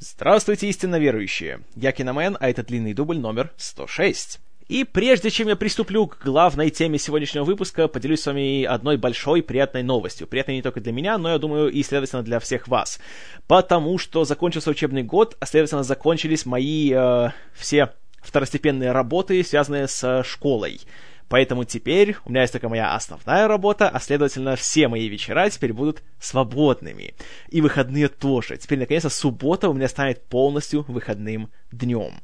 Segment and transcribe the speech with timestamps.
[0.00, 1.62] Здравствуйте, истинно верующие!
[1.74, 4.38] Я Киномен, а это длинный дубль номер 106.
[4.68, 9.42] И прежде чем я приступлю к главной теме сегодняшнего выпуска, поделюсь с вами одной большой
[9.42, 10.28] приятной новостью.
[10.28, 13.00] Приятной не только для меня, но, я думаю, и, следовательно, для всех вас.
[13.48, 17.92] Потому что закончился учебный год, а, следовательно, закончились мои э, все
[18.22, 20.80] второстепенные работы, связанные с школой.
[21.28, 25.72] Поэтому теперь у меня есть только моя основная работа, а следовательно все мои вечера теперь
[25.72, 27.14] будут свободными.
[27.48, 28.56] И выходные тоже.
[28.56, 32.14] Теперь, наконец-то, суббота у меня станет полностью выходным днем.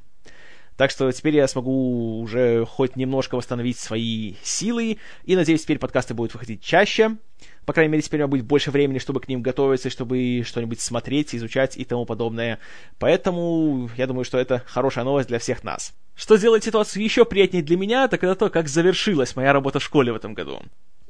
[0.76, 6.14] Так что теперь я смогу уже хоть немножко восстановить свои силы, и надеюсь, теперь подкасты
[6.14, 7.16] будут выходить чаще.
[7.64, 10.80] По крайней мере, теперь у меня будет больше времени, чтобы к ним готовиться, чтобы что-нибудь
[10.80, 12.58] смотреть, изучать и тому подобное.
[12.98, 15.94] Поэтому я думаю, что это хорошая новость для всех нас.
[16.14, 19.84] Что делает ситуацию еще приятнее для меня, так это то, как завершилась моя работа в
[19.84, 20.60] школе в этом году.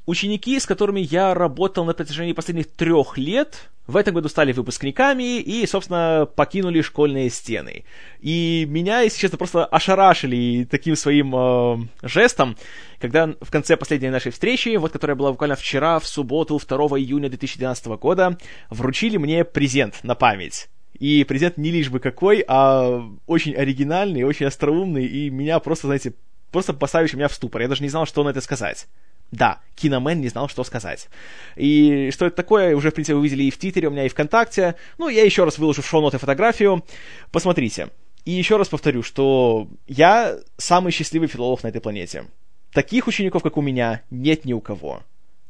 [0.07, 5.41] Ученики, с которыми я работал на протяжении последних трех лет, в этом году стали выпускниками
[5.41, 7.85] и, собственно, покинули школьные стены.
[8.21, 12.57] И меня, если честно, просто ошарашили таким своим э, жестом,
[12.99, 17.29] когда в конце последней нашей встречи, вот которая была буквально вчера, в субботу, 2 июня
[17.29, 18.39] 2012 года,
[18.71, 20.69] вручили мне презент на память.
[20.99, 26.15] И презент не лишь бы какой, а очень оригинальный, очень остроумный, и меня просто, знаете,
[26.53, 27.63] просто поставивший меня в ступор.
[27.63, 28.87] Я даже не знал, что на это сказать.
[29.31, 31.09] Да, Киномен не знал, что сказать.
[31.57, 34.09] И что это такое, уже, в принципе, вы видели и в Твиттере, у меня и
[34.09, 34.77] ВКонтакте.
[34.99, 36.85] Ну, я еще раз выложу в шоу-ноты фотографию.
[37.33, 37.89] Посмотрите.
[38.25, 42.27] И еще раз повторю, что я самый счастливый филолог на этой планете.
[42.73, 45.03] Таких учеников, как у меня, нет ни у кого.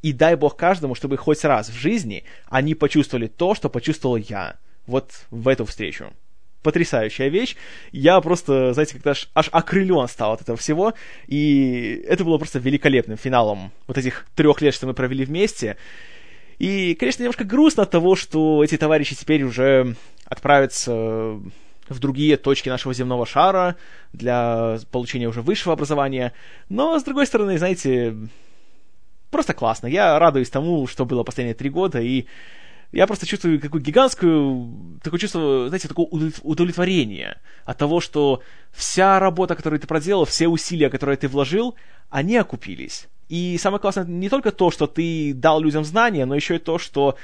[0.03, 4.57] И дай бог каждому, чтобы хоть раз в жизни они почувствовали то, что почувствовал я.
[4.87, 6.13] Вот в эту встречу
[6.65, 7.55] потрясающая вещь.
[7.93, 10.95] Я просто, знаете, как-то аж, аж окрылен стал от этого всего.
[11.29, 15.77] И это было просто великолепным финалом вот этих трех лет, что мы провели вместе.
[16.59, 21.39] И, конечно, немножко грустно от того, что эти товарищи теперь уже отправятся
[21.89, 23.77] в другие точки нашего земного шара
[24.13, 26.33] для получения уже высшего образования.
[26.69, 28.17] Но, с другой стороны, знаете,
[29.31, 29.87] просто классно.
[29.87, 32.25] Я радуюсь тому, что было последние три года, и
[32.95, 36.07] я просто чувствую какую гигантскую, такое чувство, знаете, такое
[36.43, 41.75] удовлетворение от того, что вся работа, которую ты проделал, все усилия, которые ты вложил,
[42.09, 43.09] они окупились.
[43.29, 46.79] И самое классное не только то, что ты дал людям знания, но еще и то,
[46.79, 47.17] что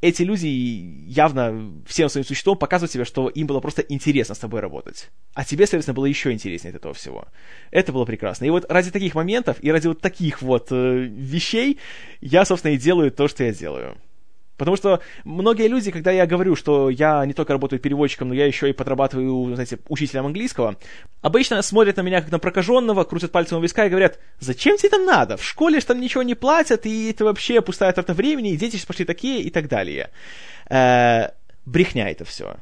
[0.00, 4.60] эти люди явно всем своим существом показывают тебе, что им было просто интересно с тобой
[4.60, 5.10] работать.
[5.34, 7.26] А тебе, соответственно, было еще интереснее от этого всего.
[7.72, 8.44] Это было прекрасно.
[8.44, 11.80] И вот ради таких моментов и ради вот таких вот э, вещей
[12.20, 13.96] я, собственно, и делаю то, что я делаю.
[14.58, 18.44] Потому что многие люди, когда я говорю, что я не только работаю переводчиком, но я
[18.44, 20.76] еще и подрабатываю, знаете, учителем английского,
[21.22, 24.88] обычно смотрят на меня как на прокаженного, крутят пальцем у виска и говорят, зачем тебе
[24.88, 25.36] это надо?
[25.36, 28.74] В школе же там ничего не платят, и это вообще пустая трата времени, и дети
[28.74, 30.10] сейчас пошли такие и так далее.
[30.68, 31.28] Э,
[31.64, 32.56] брехня это все.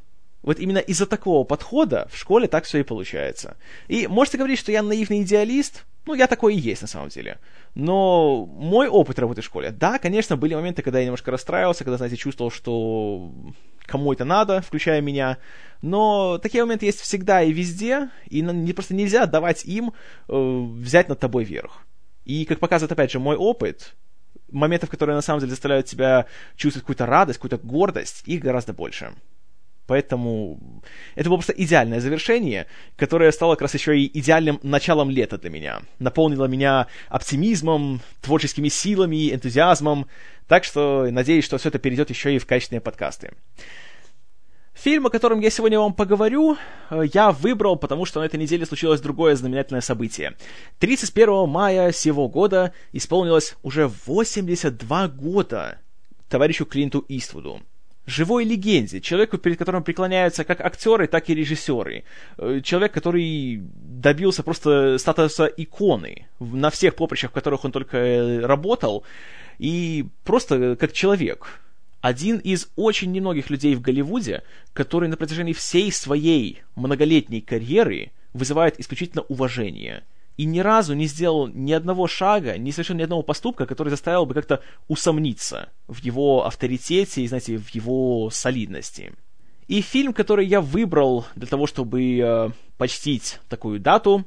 [0.47, 3.57] Вот именно из-за такого подхода в школе так все и получается.
[3.89, 7.39] И можете говорить, что я наивный идеалист, ну, я такой и есть на самом деле.
[7.75, 11.97] Но мой опыт работы в школе, да, конечно, были моменты, когда я немножко расстраивался, когда,
[11.97, 13.33] знаете, чувствовал, что
[13.87, 15.39] кому это надо, включая меня.
[15.83, 19.95] Но такие моменты есть всегда и везде, и не, просто нельзя давать им
[20.29, 21.85] э, взять над тобой верх.
[22.25, 23.97] И, как показывает, опять же, мой опыт,
[24.53, 26.27] моментов, которые на самом деле заставляют тебя
[26.57, 29.13] чувствовать какую-то радость, какую-то гордость, их гораздо больше.
[29.87, 30.59] Поэтому
[31.15, 32.67] это было просто идеальное завершение,
[32.97, 35.83] которое стало как раз еще и идеальным началом лета для меня.
[35.99, 40.07] Наполнило меня оптимизмом, творческими силами, энтузиазмом.
[40.49, 43.33] Так что надеюсь, что все это перейдет еще и в качественные подкасты.
[44.75, 46.59] Фильм, о котором я сегодня вам поговорю,
[46.91, 50.37] э, я выбрал, потому что на этой неделе случилось другое знаменательное событие.
[50.81, 55.79] 31 мая сего года исполнилось уже 82 года
[56.29, 57.63] товарищу Клинту Иствуду
[58.07, 62.05] живой легенде, человеку, перед которым преклоняются как актеры, так и режиссеры.
[62.39, 68.41] Э, человек, который добился просто статуса иконы на всех поприщах, в которых он только э,
[68.47, 69.05] работал,
[69.59, 71.61] и просто как человек.
[72.01, 78.79] Один из очень немногих людей в Голливуде, который на протяжении всей своей многолетней карьеры вызывает
[78.79, 80.05] исключительно уважение–
[80.37, 84.27] и ни разу не сделал ни одного шага, не совершил ни одного поступка, который заставил
[84.27, 89.13] бы как-то усомниться в его авторитете и, знаете, в его солидности.
[89.67, 94.25] И фильм, который я выбрал для того, чтобы э, почтить такую дату,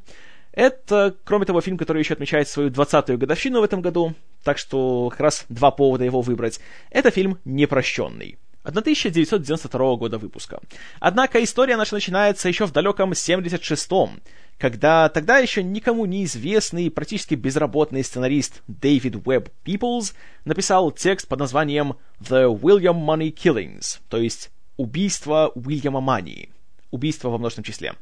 [0.52, 5.10] это, кроме того, фильм, который еще отмечает свою 20-ю годовщину в этом году, так что
[5.10, 6.60] как раз два повода его выбрать.
[6.90, 8.38] Это фильм «Непрощенный».
[8.64, 10.60] 1992 года выпуска.
[11.00, 14.22] Однако история наша начинается еще в далеком 76-м,
[14.58, 20.14] когда тогда еще никому неизвестный, практически безработный сценарист Дэвид Уэбб Пиплз
[20.44, 26.50] написал текст под названием «The William Money Killings», то есть «Убийство Уильяма Мании».
[26.92, 27.94] «Убийство» во множественном числе.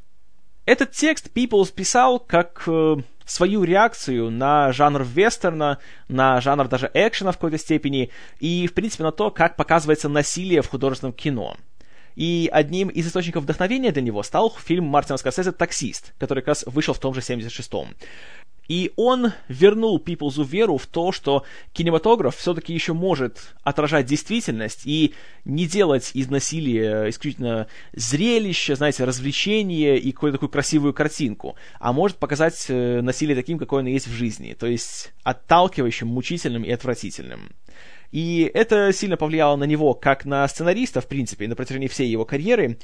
[0.65, 2.98] Этот текст Peoples писал как э,
[3.28, 5.78] свою реакцию на жанр вестерна,
[6.08, 8.10] на жанр даже экшена в какой-то степени,
[8.40, 11.56] и, в принципе, на то, как показывается насилие в художественном кино.
[12.16, 16.64] И одним из источников вдохновения для него стал фильм Мартина Скорсезе «Таксист», который как раз
[16.66, 17.96] вышел в том же 76-м.
[18.68, 25.14] И он вернул Пиплзу веру в то, что кинематограф все-таки еще может отражать действительность и
[25.46, 32.18] не делать из насилия исключительно зрелище, знаете, развлечение и какую-то такую красивую картинку, а может
[32.18, 37.52] показать э, насилие таким, какое оно есть в жизни, то есть отталкивающим, мучительным и отвратительным.
[38.12, 42.25] И это сильно повлияло на него как на сценариста, в принципе, на протяжении всей его
[42.25, 42.78] карьеры,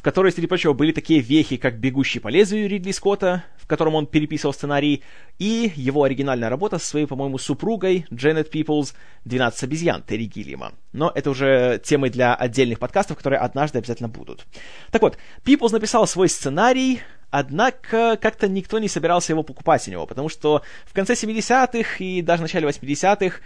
[0.00, 4.06] в которой, прочего, были такие вехи, как «Бегущий по лезвию» Ридли Скотта, в котором он
[4.06, 5.02] переписывал сценарий,
[5.38, 8.94] и его оригинальная работа со своей, по-моему, супругой Дженнет Пиплз
[9.26, 10.72] «12 обезьян» Терри Гиллима.
[10.94, 14.46] Но это уже темы для отдельных подкастов, которые однажды обязательно будут.
[14.90, 17.02] Так вот, Пиплз написал свой сценарий,
[17.32, 22.22] Однако как-то никто не собирался его покупать у него, потому что в конце 70-х и
[22.22, 23.36] даже начале 80-х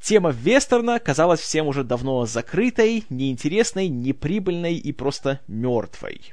[0.00, 6.32] Тема вестерна казалась всем уже давно закрытой, неинтересной, неприбыльной и просто мертвой.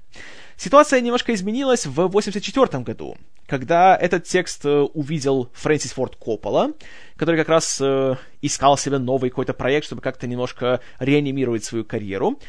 [0.55, 6.71] Ситуация немножко изменилась в 1984 году, когда этот текст э, увидел Фрэнсис Форд Коппола,
[7.15, 12.39] который как раз э, искал себе новый какой-то проект, чтобы как-то немножко реанимировать свою карьеру.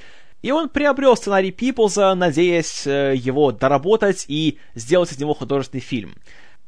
[0.40, 6.14] И он приобрел сценарий Пиплза, надеясь э, его доработать и сделать из него художественный фильм.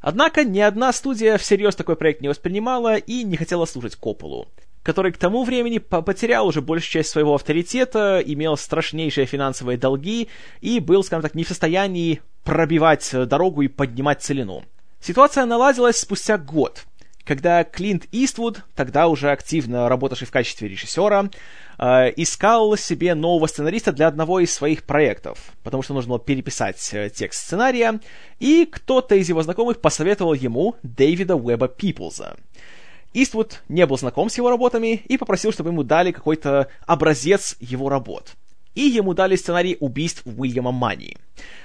[0.00, 4.48] Однако ни одна студия всерьез такой проект не воспринимала и не хотела слушать Копполу,
[4.82, 10.28] который к тому времени потерял уже большую часть своего авторитета, имел страшнейшие финансовые долги
[10.60, 14.64] и был, скажем так, не в состоянии пробивать дорогу и поднимать целину.
[15.00, 16.84] Ситуация наладилась спустя год,
[17.24, 21.30] когда Клинт Иствуд, тогда уже активно работавший в качестве режиссера,
[21.80, 26.90] э, искал себе нового сценариста для одного из своих проектов, потому что нужно было переписать
[26.92, 28.00] э, текст сценария,
[28.38, 32.36] и кто-то из его знакомых посоветовал ему Дэвида Уэба Пиплза.
[33.12, 37.88] Иствуд не был знаком с его работами и попросил, чтобы ему дали какой-то образец его
[37.88, 38.36] работ
[38.74, 41.16] и ему дали сценарий убийств Уильяма Мани.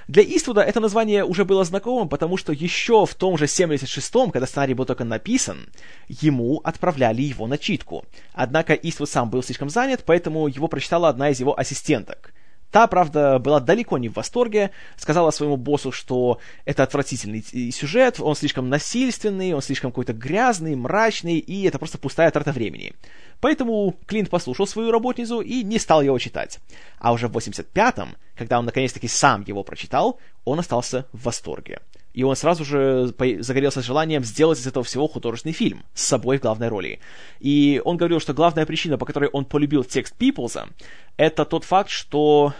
[0.07, 4.47] Для Иствуда это название уже было знакомым, потому что еще в том же 76-м, когда
[4.47, 5.67] сценарий был только написан,
[6.07, 8.05] ему отправляли его на читку.
[8.33, 12.33] Однако Иствуд сам был слишком занят, поэтому его прочитала одна из его ассистенток.
[12.71, 17.41] Та, правда, была далеко не в восторге, сказала своему боссу, что это отвратительный
[17.71, 22.93] сюжет, он слишком насильственный, он слишком какой-то грязный, мрачный, и это просто пустая трата времени.
[23.39, 26.59] Поэтому Клинт послушал свою работницу и не стал его читать.
[26.99, 31.79] А уже в 85-м, когда он наконец-таки сам его прочитал, он остался в восторге.
[32.15, 36.41] И он сразу же загорелся желанием сделать из этого всего художественный фильм с собой в
[36.41, 36.99] главной роли.
[37.41, 40.69] И он говорил, что главная причина, по которой он полюбил текст Пиплза,
[41.17, 42.53] это тот факт, что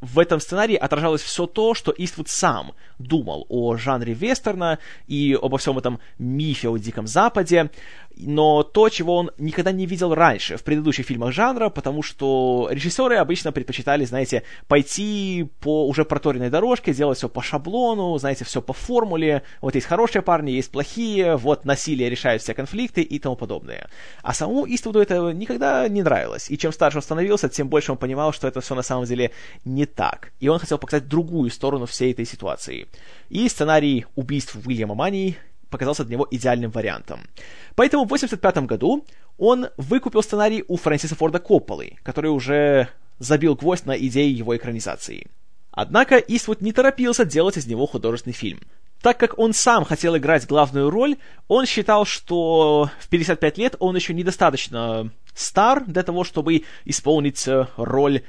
[0.00, 5.58] в этом сценарии отражалось все то, что Иствуд сам думал о жанре вестерна и обо
[5.58, 7.70] всем этом мифе о Диком Западе,
[8.16, 13.16] но то, чего он никогда не видел раньше в предыдущих фильмах жанра, потому что режиссеры
[13.16, 18.72] обычно предпочитали, знаете, пойти по уже проторенной дорожке, делать все по шаблону, знаете, все по
[18.72, 23.88] формуле, вот есть хорошие парни, есть плохие, вот насилие решает все конфликты и тому подобное.
[24.22, 27.98] А самому Иствуду это никогда не нравилось, и чем старше он становился, тем больше он
[27.98, 29.30] понимал, что это все на самом деле
[29.64, 32.86] не так, и он хотел показать другую сторону всей этой ситуации.
[33.28, 35.36] И сценарий убийств Уильяма Мани
[35.76, 37.20] показался для него идеальным вариантом.
[37.74, 39.04] Поэтому в 1985 году
[39.36, 45.26] он выкупил сценарий у Фрэнсиса Форда Копполы, который уже забил гвоздь на идеи его экранизации.
[45.70, 48.60] Однако Иствуд не торопился делать из него художественный фильм.
[49.02, 51.16] Так как он сам хотел играть главную роль,
[51.48, 57.66] он считал, что в 55 лет он еще недостаточно стар для того, чтобы исполнить э,
[57.76, 58.22] роль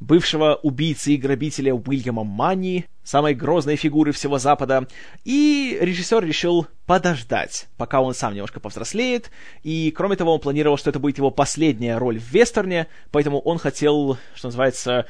[0.00, 4.86] бывшего убийцы и грабителя Уильяма Манни, самой грозной фигуры всего Запада,
[5.24, 9.30] и режиссер решил подождать, пока он сам немножко повзрослеет,
[9.62, 13.58] и кроме того он планировал, что это будет его последняя роль в вестерне, поэтому он
[13.58, 15.06] хотел, что называется,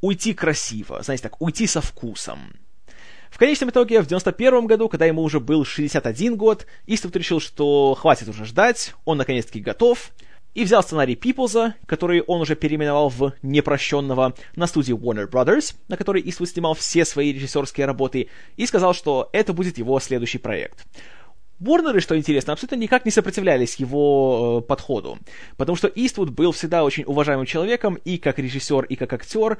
[0.00, 2.54] уйти красиво, знаете, так, уйти со вкусом.
[3.30, 7.94] В конечном итоге, в 91 году, когда ему уже был 61 год, Иствуд решил, что
[7.94, 10.12] хватит уже ждать, он наконец-таки готов,
[10.54, 15.96] и взял сценарий Пиплза, который он уже переименовал в «Непрощенного» на студии Warner Brothers, на
[15.96, 20.86] которой Иствуд снимал все свои режиссерские работы, и сказал, что это будет его следующий проект.
[21.60, 25.18] Warner, что интересно, абсолютно никак не сопротивлялись его э, подходу,
[25.56, 29.58] потому что Иствуд был всегда очень уважаемым человеком и как режиссер, и как актер,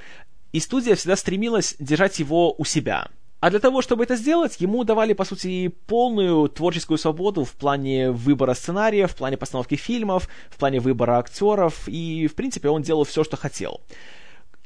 [0.52, 3.08] и студия всегда стремилась держать его у себя–
[3.44, 8.10] а для того, чтобы это сделать, ему давали, по сути, полную творческую свободу в плане
[8.10, 13.04] выбора сценария, в плане постановки фильмов, в плане выбора актеров, и, в принципе, он делал
[13.04, 13.82] все, что хотел.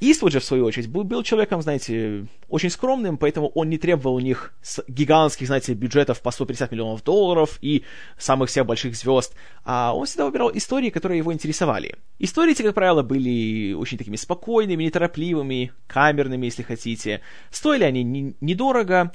[0.01, 4.15] Иствуд же, в свою очередь, был, был человеком, знаете, очень скромным, поэтому он не требовал
[4.15, 4.55] у них
[4.87, 7.83] гигантских, знаете, бюджетов по 150 миллионов долларов и
[8.17, 11.97] самых всех больших звезд, а он всегда выбирал истории, которые его интересовали.
[12.21, 17.21] Истории как правило, были очень такими спокойными, неторопливыми, камерными, если хотите.
[17.51, 19.13] Стоили они не, недорого.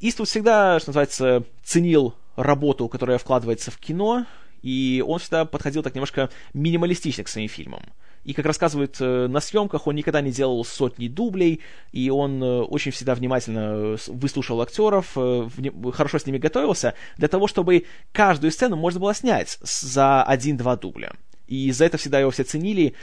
[0.00, 4.26] Иствуд всегда, что называется, ценил работу, которая вкладывается в кино,
[4.62, 7.82] и он всегда подходил так немножко минималистично к своим фильмам.
[8.28, 12.60] И, как рассказывают э, на съемках, он никогда не делал сотни дублей, и он э,
[12.60, 15.48] очень всегда внимательно выслушал актеров, э,
[15.94, 21.12] хорошо с ними готовился, для того, чтобы каждую сцену можно было снять за один-два дубля.
[21.46, 22.94] И за это всегда его все ценили,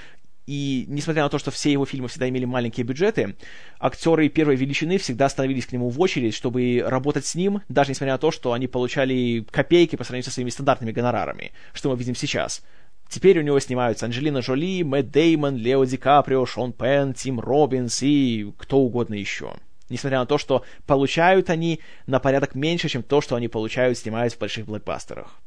[0.46, 3.36] и несмотря на то, что все его фильмы всегда имели маленькие бюджеты,
[3.80, 8.14] актеры первой величины всегда становились к нему в очередь, чтобы работать с ним, даже несмотря
[8.14, 12.14] на то, что они получали копейки по сравнению со своими стандартными гонорарами, что мы видим
[12.14, 12.62] сейчас.
[13.10, 18.02] Теперь у него снимаются Анджелина Джоли, Мэтт Деймон, Лео Ди Каприо, Шон Пен, Тим Робинс
[18.02, 19.54] и кто угодно еще.
[19.90, 24.34] Несмотря на то, что получают они на порядок меньше, чем то, что они получают, снимаясь
[24.34, 25.40] в больших блокбастерах.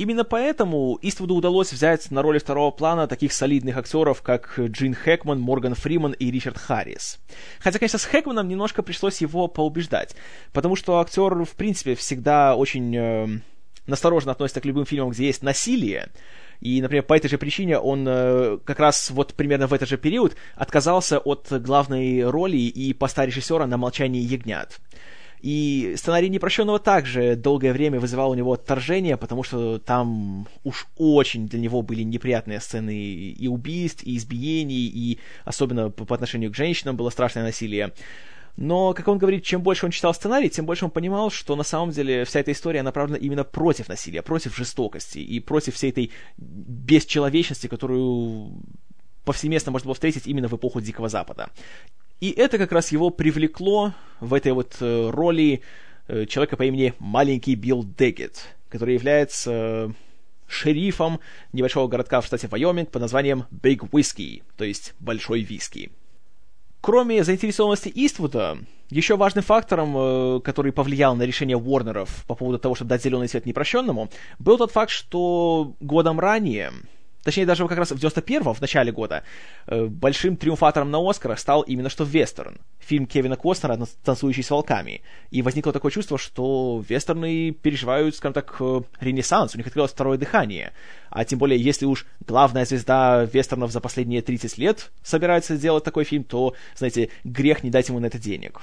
[0.00, 5.38] Именно поэтому Иствуду удалось взять на роли второго плана таких солидных актеров, как Джин Хэкман,
[5.38, 7.18] Морган Фриман и Ричард Харрис.
[7.58, 10.16] Хотя, конечно, с Хэкманом немножко пришлось его поубеждать,
[10.54, 13.28] потому что актер, в принципе, всегда очень э,
[13.86, 16.08] настороженно относится к любым фильмам, где есть насилие,
[16.60, 19.96] и, например, по этой же причине он э, как раз вот примерно в этот же
[19.96, 24.78] период отказался от главной роли и поста режиссера на «Молчании ягнят».
[25.40, 31.48] И сценарий «Непрощенного» также долгое время вызывал у него отторжение, потому что там уж очень
[31.48, 36.96] для него были неприятные сцены и убийств, и избиений, и особенно по отношению к женщинам
[36.96, 37.92] было страшное насилие.
[38.56, 41.62] Но, как он говорит, чем больше он читал сценарий, тем больше он понимал, что на
[41.62, 46.10] самом деле вся эта история направлена именно против насилия, против жестокости и против всей этой
[46.36, 48.52] бесчеловечности, которую
[49.24, 51.50] повсеместно можно было встретить именно в эпоху Дикого Запада.
[52.20, 55.62] И это как раз его привлекло в этой вот э, роли
[56.06, 59.88] э, человека по имени Маленький Билл Деггет, который является э,
[60.46, 61.20] шерифом
[61.52, 65.90] небольшого городка в штате Вайоминг под названием Big Whiskey, то есть Большой Виски.
[66.80, 68.58] Кроме заинтересованности Иствуда,
[68.88, 73.28] еще важным фактором, э, который повлиял на решение Уорнеров по поводу того, чтобы дать зеленый
[73.28, 74.08] свет непрощенному,
[74.38, 76.72] был тот факт, что годом ранее
[77.22, 79.22] Точнее, даже как раз в 91-м, в начале года,
[79.66, 82.58] э, большим триумфатором на Оскарах стал именно что вестерн.
[82.78, 85.02] Фильм Кевина Костнера «Танцующий с волками».
[85.30, 90.16] И возникло такое чувство, что вестерны переживают, скажем так, э, ренессанс, у них открылось второе
[90.16, 90.72] дыхание.
[91.10, 96.04] А тем более, если уж главная звезда вестернов за последние 30 лет собирается сделать такой
[96.04, 98.62] фильм, то, знаете, грех не дать ему на это денег.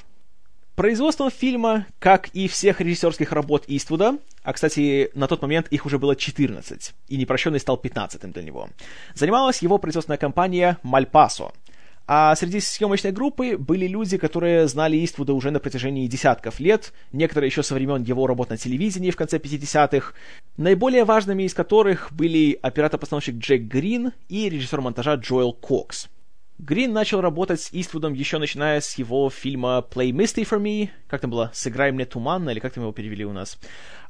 [0.78, 5.98] Производством фильма, как и всех режиссерских работ Иствуда, а, кстати, на тот момент их уже
[5.98, 8.70] было 14, и «Непрощенный» стал 15 для него,
[9.16, 11.52] занималась его производственная компания «Мальпасо».
[12.06, 17.48] А среди съемочной группы были люди, которые знали Иствуда уже на протяжении десятков лет, некоторые
[17.48, 20.14] еще со времен его работ на телевидении в конце 50-х,
[20.58, 26.08] наиболее важными из которых были оператор-постановщик Джек Грин и режиссер монтажа Джоэл Кокс–
[26.60, 31.22] Грин начал работать с Иствудом еще начиная с его фильма Play Misty for Me, как
[31.22, 33.60] там было, «Сыграй мне туманно», или как там его перевели у нас.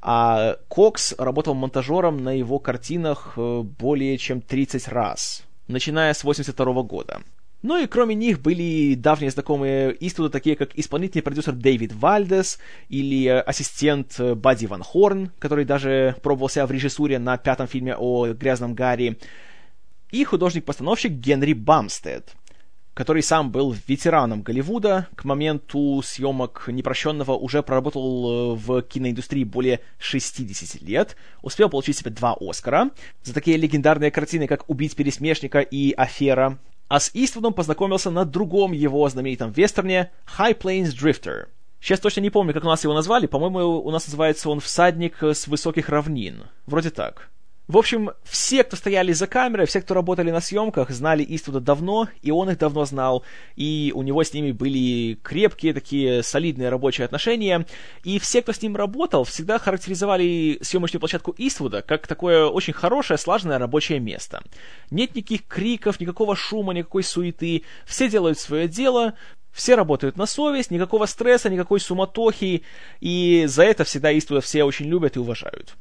[0.01, 6.83] А Кокс работал монтажером на его картинах э, более чем 30 раз, начиная с 82
[6.83, 7.21] года.
[7.63, 13.27] Ну и кроме них были давние знакомые Иствуда, такие как исполнительный продюсер Дэвид Вальдес или
[13.27, 18.27] ассистент э, Бадди Ван Хорн, который даже пробовал себя в режиссуре на пятом фильме о
[18.27, 19.17] грязном Гарри,
[20.11, 22.35] и художник-постановщик Генри Бамстед,
[22.93, 29.81] который сам был ветераном Голливуда, к моменту съемок «Непрощенного» уже проработал э, в киноиндустрии более
[29.99, 32.89] 60 лет, успел получить себе два Оскара
[33.23, 38.71] за такие легендарные картины, как «Убить пересмешника» и «Афера», а с Иствудом познакомился на другом
[38.71, 41.47] его знаменитом вестерне «High Plains Drifter».
[41.79, 45.21] Сейчас точно не помню, как у нас его назвали, по-моему, у нас называется он «Всадник
[45.21, 46.45] с высоких равнин».
[46.65, 47.29] Вроде так.
[47.67, 52.07] В общем, все, кто стояли за камерой, все, кто работали на съемках, знали Иствуда давно,
[52.21, 53.25] и он их давно знал,
[53.57, 57.65] и у него с ними были крепкие такие солидные рабочие отношения,
[58.05, 63.17] и все, кто с ним работал, всегда характеризовали съемочную площадку Иствуда как такое очень хорошее,
[63.17, 64.41] слаженное рабочее место.
[64.89, 69.15] Нет никаких криков, никакого шума, никакой суеты, все делают свое дело,
[69.51, 72.63] все работают на совесть, никакого стресса, никакой суматохи,
[73.01, 75.75] и за это всегда Иствуда все очень любят и уважают.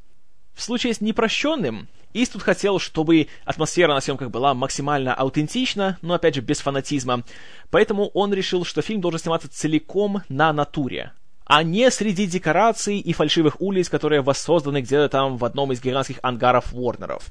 [0.57, 6.35] В случае с непрощенным, Иствуд хотел, чтобы атмосфера на съемках была максимально аутентична, но опять
[6.35, 7.25] же без фанатизма.
[7.71, 11.13] Поэтому он решил, что фильм должен сниматься целиком на натуре,
[11.45, 16.19] а не среди декораций и фальшивых улиц, которые воссозданы где-то там в одном из гигантских
[16.23, 17.27] ангаров Уорнеров.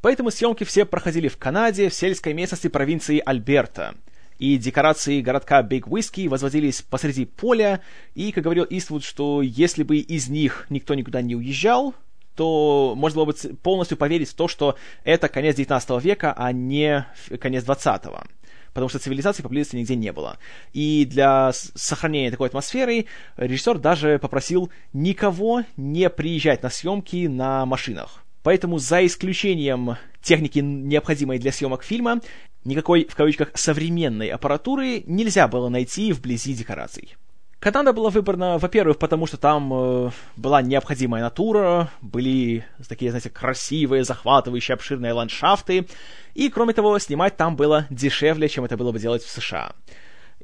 [0.00, 3.96] Поэтому съемки все проходили в Канаде, в сельской местности провинции Альберта.
[4.38, 7.82] и декорации городка Биг Whiskey возводились посреди поля,
[8.14, 11.94] и, как говорил Иствуд, что если бы из них никто никуда не уезжал,
[12.34, 17.06] то можно было бы полностью поверить в то, что это конец 19 века, а не
[17.40, 18.24] конец 20 -го
[18.72, 20.38] потому что цивилизации поблизости нигде не было.
[20.72, 28.24] И для сохранения такой атмосферы режиссер даже попросил никого не приезжать на съемки на машинах.
[28.42, 32.20] Поэтому за исключением техники, необходимой для съемок фильма,
[32.64, 37.14] никакой, в кавычках, современной аппаратуры нельзя было найти вблизи декораций.
[37.62, 44.02] Канада была выбрана, во-первых, потому что там э, была необходимая натура, были такие, знаете, красивые,
[44.02, 45.86] захватывающие, обширные ландшафты,
[46.34, 49.76] и, кроме того, снимать там было дешевле, чем это было бы делать в США.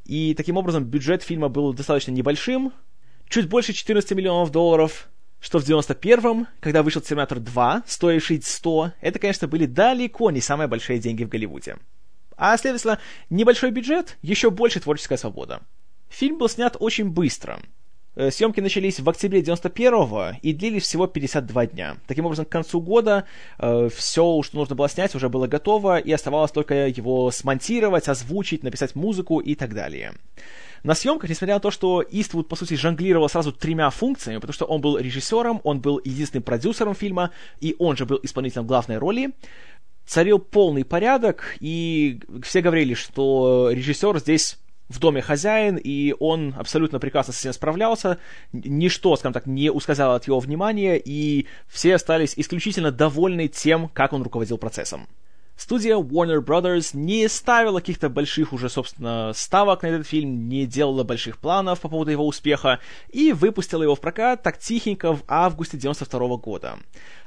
[0.04, 2.72] И таким образом бюджет фильма был достаточно небольшим,
[3.28, 5.08] чуть больше 14 миллионов долларов,
[5.40, 10.68] что в 91-м, когда вышел «Терминатор 2», стоивший 100, это, конечно, были далеко не самые
[10.68, 11.78] большие деньги в Голливуде.
[12.36, 15.62] А, следовательно, небольшой бюджет, еще больше творческая свобода.
[16.08, 17.60] Фильм был снят очень быстро.
[18.18, 21.96] Э, съемки начались в октябре 91-го и длились всего 52 дня.
[22.08, 23.26] Таким образом, к концу года
[23.60, 28.64] э, все, что нужно было снять, уже было готово, и оставалось только его смонтировать, озвучить,
[28.64, 30.14] написать музыку и так далее.
[30.82, 34.64] На съемках, несмотря на то, что Иствуд, по сути, жонглировал сразу тремя функциями, потому что
[34.64, 39.30] он был режиссером, он был единственным продюсером фильма, и он же был исполнителем главной роли,
[40.06, 46.98] царил полный порядок, и все говорили, что режиссер здесь в доме хозяин, и он абсолютно
[46.98, 48.18] прекрасно с этим справлялся,
[48.52, 54.12] ничто, скажем так, не ускользало от его внимания, и все остались исключительно довольны тем, как
[54.12, 55.08] он руководил процессом.
[55.58, 61.02] Студия Warner Brothers не ставила каких-то больших уже, собственно, ставок на этот фильм, не делала
[61.02, 62.78] больших планов по поводу его успеха
[63.08, 66.78] и выпустила его в прокат так тихенько в августе 92 года.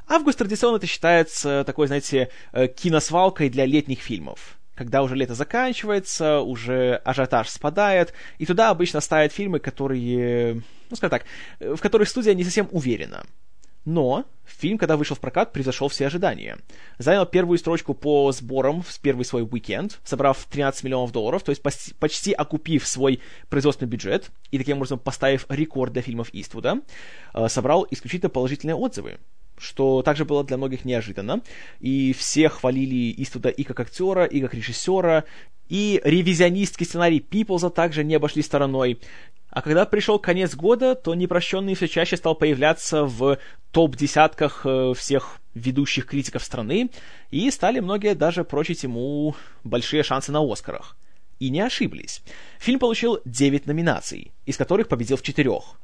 [0.07, 6.39] Август традиционно это считается такой, знаете, э, киносвалкой для летних фильмов когда уже лето заканчивается,
[6.39, 10.55] уже ажиотаж спадает, и туда обычно ставят фильмы, которые,
[10.89, 11.25] ну, скажем так,
[11.59, 13.23] в которых студия не совсем уверена.
[13.85, 16.57] Но фильм, когда вышел в прокат, превзошел все ожидания.
[16.97, 21.61] Занял первую строчку по сборам в первый свой уикенд, собрав 13 миллионов долларов, то есть
[21.99, 26.81] почти, окупив свой производственный бюджет и таким образом поставив рекорд для фильмов Иствуда,
[27.33, 29.19] э, собрал исключительно положительные отзывы
[29.61, 31.41] что также было для многих неожиданно.
[31.79, 35.23] И все хвалили Иствуда и как актера, и как режиссера,
[35.69, 38.99] и ревизионистский сценарий Пиплза также не обошли стороной.
[39.51, 43.37] А когда пришел конец года, то непрощенный все чаще стал появляться в
[43.71, 46.89] топ-десятках э, всех ведущих критиков страны,
[47.31, 50.95] и стали многие даже прочить ему большие шансы на Оскарах.
[51.39, 52.21] И не ошиблись.
[52.59, 55.75] Фильм получил 9 номинаций, из которых победил в четырех.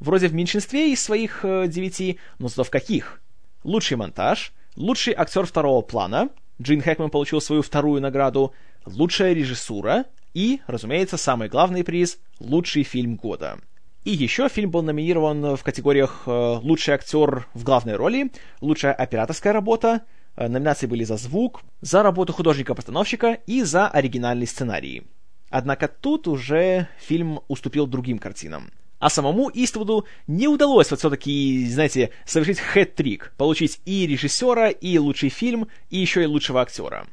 [0.00, 3.20] Вроде в меньшинстве из своих э, девяти, но зато в каких?
[3.64, 8.54] Лучший монтаж, лучший актер второго плана, Джин Хэкман получил свою вторую награду,
[8.86, 13.58] лучшая режиссура и, разумеется, самый главный приз— лучший фильм года.
[14.04, 18.32] И еще фильм был номинирован в категориях э, «Лучший актер в главной роли»,
[18.62, 20.02] «Лучшая операторская работа»,
[20.36, 25.02] э, номинации были за звук, за работу художника-постановщика и за оригинальный сценарий.
[25.50, 28.70] Однако тут уже фильм уступил другим картинам.
[29.00, 35.30] А самому Иствуду не удалось вот все-таки, знаете, совершить хэт-трик, получить и режиссера, и лучший
[35.30, 37.06] фильм, и еще и лучшего актера.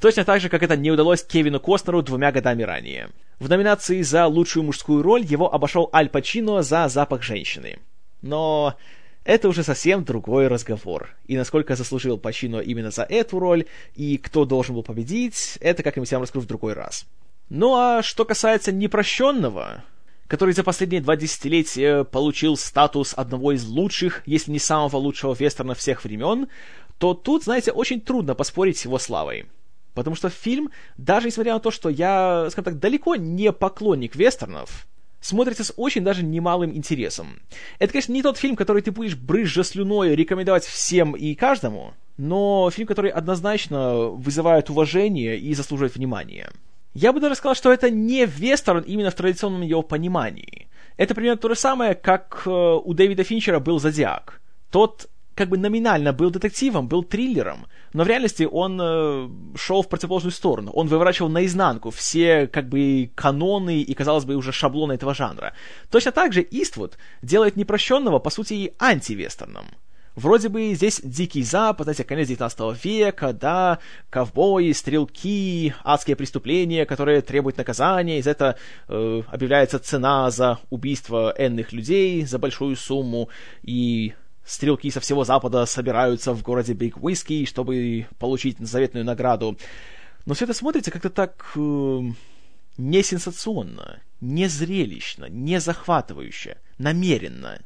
[0.00, 3.10] Точно так же, как это не удалось Кевину Костнеру двумя годами ранее.
[3.38, 7.78] В номинации за лучшую мужскую роль его обошел Аль Пачино за «Запах женщины».
[8.20, 8.74] Но
[9.22, 11.10] это уже совсем другой разговор.
[11.28, 16.10] И насколько заслужил Пачино именно за эту роль, и кто должен был победить, это как-нибудь
[16.10, 17.06] я вам расскажу в другой раз.
[17.48, 19.84] Ну а что касается непрощенного,
[20.32, 25.74] который за последние два десятилетия получил статус одного из лучших, если не самого лучшего вестерна
[25.74, 26.48] всех времен,
[26.96, 29.44] то тут, знаете, очень трудно поспорить с его славой.
[29.92, 34.86] Потому что фильм, даже несмотря на то, что я, скажем так, далеко не поклонник вестернов,
[35.20, 37.42] смотрится с очень даже немалым интересом.
[37.78, 42.70] Это, конечно, не тот фильм, который ты будешь брызжа слюной рекомендовать всем и каждому, но
[42.70, 46.50] фильм, который однозначно вызывает уважение и заслуживает внимания.
[46.94, 50.68] Я бы даже сказал, что это не вестерн именно в традиционном его понимании.
[50.96, 54.40] Это примерно то же самое, как э, у Дэвида Финчера был «Зодиак».
[54.70, 59.88] Тот как бы номинально был детективом, был триллером, но в реальности он э, шел в
[59.88, 60.70] противоположную сторону.
[60.72, 65.54] Он выворачивал наизнанку все как бы каноны и, казалось бы, уже шаблоны этого жанра.
[65.90, 69.66] Точно так же Иствуд делает непрощенного, по сути, и антивестерном.
[70.14, 73.78] Вроде бы здесь Дикий Запад, эти конец 19 века, да,
[74.10, 78.56] ковбои, стрелки, адские преступления, которые требуют наказания, из этого
[78.88, 83.30] э, объявляется цена за убийство энных людей за большую сумму,
[83.62, 84.12] и
[84.44, 89.56] стрелки со всего Запада собираются в городе Биг Уиски, чтобы получить заветную награду.
[90.26, 91.52] Но все это смотрится как-то так...
[91.56, 92.00] Э,
[92.78, 97.60] не сенсационно, не зрелищно, не захватывающе, намеренно.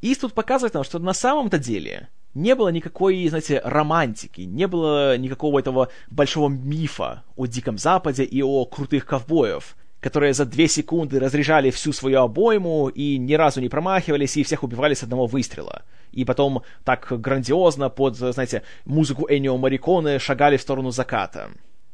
[0.00, 5.58] Иствуд показывает нам, что на самом-то деле не было никакой, знаете, романтики, не было никакого
[5.58, 11.70] этого большого мифа о Диком Западе и о крутых ковбоев, которые за две секунды разряжали
[11.70, 15.82] всю свою обойму и ни разу не промахивались и всех убивали с одного выстрела.
[16.12, 21.50] И потом так грандиозно под, знаете, музыку Эннио Мариконе шагали в сторону заката.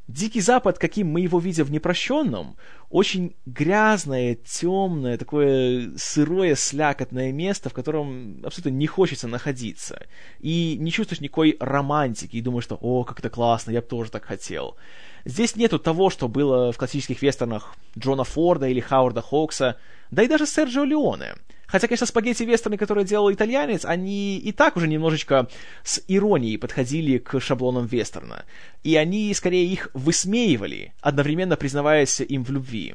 [0.06, 2.56] Дикий Запад, каким мы его видим в «Непрощенном»,
[2.90, 10.06] очень грязное, темное, такое сырое, слякотное место, в котором абсолютно не хочется находиться.
[10.40, 14.10] И не чувствуешь никакой романтики, и думаешь, что «О, как это классно, я бы тоже
[14.10, 14.76] так хотел».
[15.24, 19.78] Здесь нету того, что было в классических вестернах Джона Форда или Хауарда Хоукса,
[20.10, 21.34] да и даже Серджио Леоне.
[21.74, 25.48] Хотя, конечно, спагетти-вестерны, которые делал итальянец, они и так уже немножечко
[25.82, 28.44] с иронией подходили к шаблонам вестерна.
[28.84, 32.94] И они, скорее, их высмеивали, одновременно признаваясь им в любви.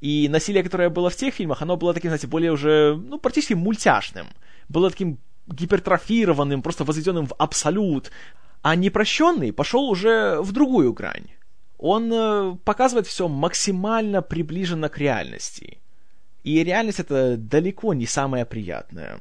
[0.00, 3.54] И насилие, которое было в тех фильмах, оно было таким, знаете, более уже, ну, практически
[3.54, 4.28] мультяшным.
[4.68, 8.12] Было таким гипертрофированным, просто возведенным в абсолют.
[8.62, 11.30] А непрощенный пошел уже в другую грань
[11.82, 15.78] он э, показывает все максимально приближенно к реальности.
[16.44, 19.20] И реальность это далеко не самая приятная.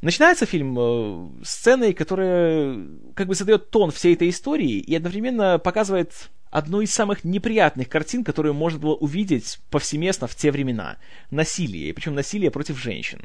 [0.00, 2.78] Начинается фильм э, сценой, которая
[3.14, 8.22] как бы задает тон всей этой истории и одновременно показывает одну из самых неприятных картин,
[8.22, 10.98] которую можно было увидеть повсеместно в те времена.
[11.30, 13.20] Насилие, причем насилие против женщин.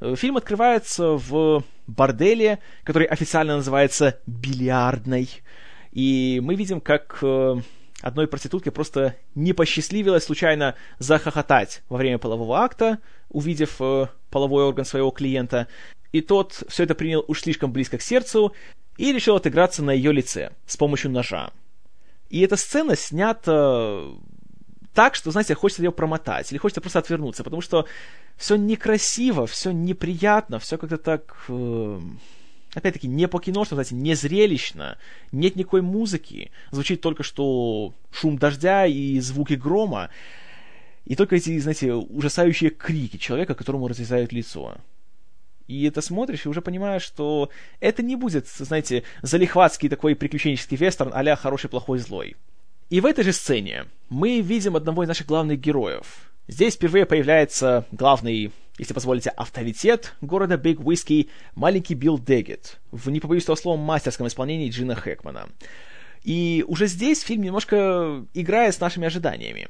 [0.00, 5.28] Э, фильм открывается в борделе, который официально называется «бильярдной».
[5.92, 7.56] И мы видим, как э,
[8.02, 14.84] одной проститутке просто не посчастливилось случайно захохотать во время полового акта, увидев э, половой орган
[14.84, 15.66] своего клиента,
[16.12, 18.52] и тот все это принял уж слишком близко к сердцу
[18.96, 21.50] и решил отыграться на ее лице с помощью ножа.
[22.28, 24.02] И эта сцена снята
[24.94, 27.86] так, что, знаете, хочется ее промотать, или хочется просто отвернуться, потому что
[28.36, 31.36] все некрасиво, все неприятно, все как-то так...
[31.48, 32.00] Э,
[32.76, 34.98] опять-таки, не по кино, что, знаете, не зрелищно,
[35.32, 40.10] нет никакой музыки, звучит только что шум дождя и звуки грома,
[41.06, 44.76] и только эти, знаете, ужасающие крики человека, которому разрезают лицо.
[45.68, 47.48] И это смотришь и уже понимаешь, что
[47.80, 52.36] это не будет, знаете, залихватский такой приключенческий вестерн а «Хороший, плохой, злой».
[52.90, 56.30] И в этой же сцене мы видим одного из наших главных героев.
[56.48, 63.20] Здесь впервые появляется главный если позволите, авторитет города Биг Уиски, маленький Билл Деггет, в, не
[63.20, 65.48] побоюсь этого слова, мастерском исполнении Джина Хэкмана.
[66.22, 69.68] И уже здесь фильм немножко играет с нашими ожиданиями.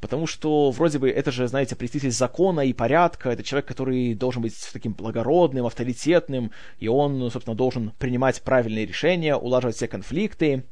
[0.00, 4.42] Потому что вроде бы это же, знаете, представитель закона и порядка, это человек, который должен
[4.42, 10.64] быть таким благородным, авторитетным, и он, собственно, должен принимать правильные решения, улаживать все конфликты.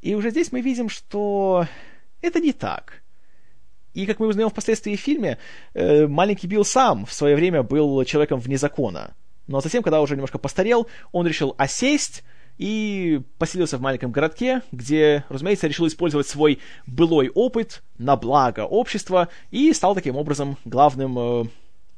[0.00, 1.68] И уже здесь мы видим, что
[2.22, 3.01] это не так.
[3.94, 5.38] И, как мы узнаем впоследствии в фильме,
[5.74, 9.14] э, маленький Билл сам в свое время был человеком вне закона.
[9.46, 12.24] Но затем, когда уже немножко постарел, он решил осесть
[12.58, 19.28] и поселился в маленьком городке, где, разумеется, решил использовать свой былой опыт на благо общества
[19.50, 21.44] и стал таким образом главным э,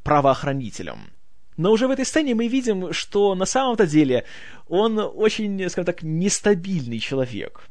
[0.02, 1.10] правоохранителем.
[1.56, 4.24] Но уже в этой сцене мы видим, что на самом-то деле
[4.68, 7.68] он очень, скажем так, нестабильный человек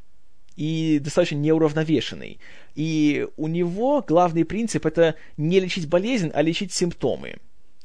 [0.55, 2.39] и достаточно неуравновешенный.
[2.75, 7.37] И у него главный принцип это не лечить болезнь, а лечить симптомы.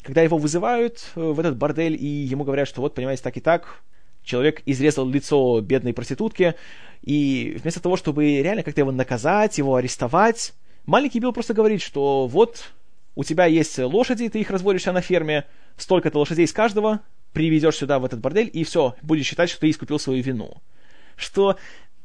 [0.02, 3.40] Когда его вызывают э, в этот бордель, и ему говорят, что вот, понимаете, так и
[3.40, 3.83] так,
[4.22, 6.54] человек изрезал лицо бедной проститутки,
[7.02, 10.54] и вместо того, чтобы реально как-то его наказать, его арестовать,
[10.87, 12.72] маленький Билл просто говорит, что вот,
[13.14, 15.44] у тебя есть лошади, ты их разводишься на ферме,
[15.76, 17.00] столько-то лошадей с каждого,
[17.33, 20.57] приведешь сюда в этот бордель, и все, будешь считать, что ты искупил свою вину.
[21.16, 21.57] Что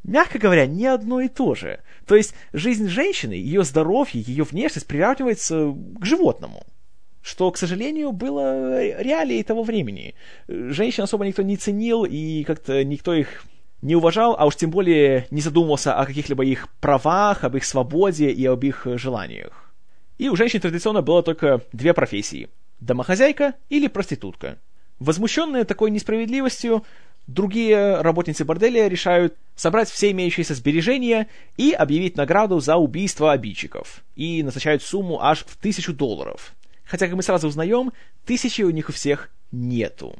[0.04, 1.80] мягко говоря, не одно и то же.
[2.06, 6.66] То есть жизнь женщины, ее здоровье, ее внешность приравнивается к животному.
[7.22, 10.14] Что, к сожалению, было реалией того времени.
[10.48, 13.46] Женщин особо никто не ценил, и как-то никто их
[13.82, 18.30] не уважал, а уж тем более не задумывался о каких-либо их правах, об их свободе
[18.30, 19.74] и об их желаниях.
[20.18, 24.58] И у женщин традиционно было только две профессии– домохозяйка или проститутка.
[25.00, 26.84] Возмущенные такой несправедливостью,
[27.28, 34.04] Другие работницы борделя решают собрать все имеющиеся сбережения и объявить награду за убийство обидчиков.
[34.16, 36.54] И назначают сумму аж в тысячу долларов.
[36.84, 37.94] Хотя, как мы сразу узнаем,
[38.26, 40.18] тысячи у них у всех нету.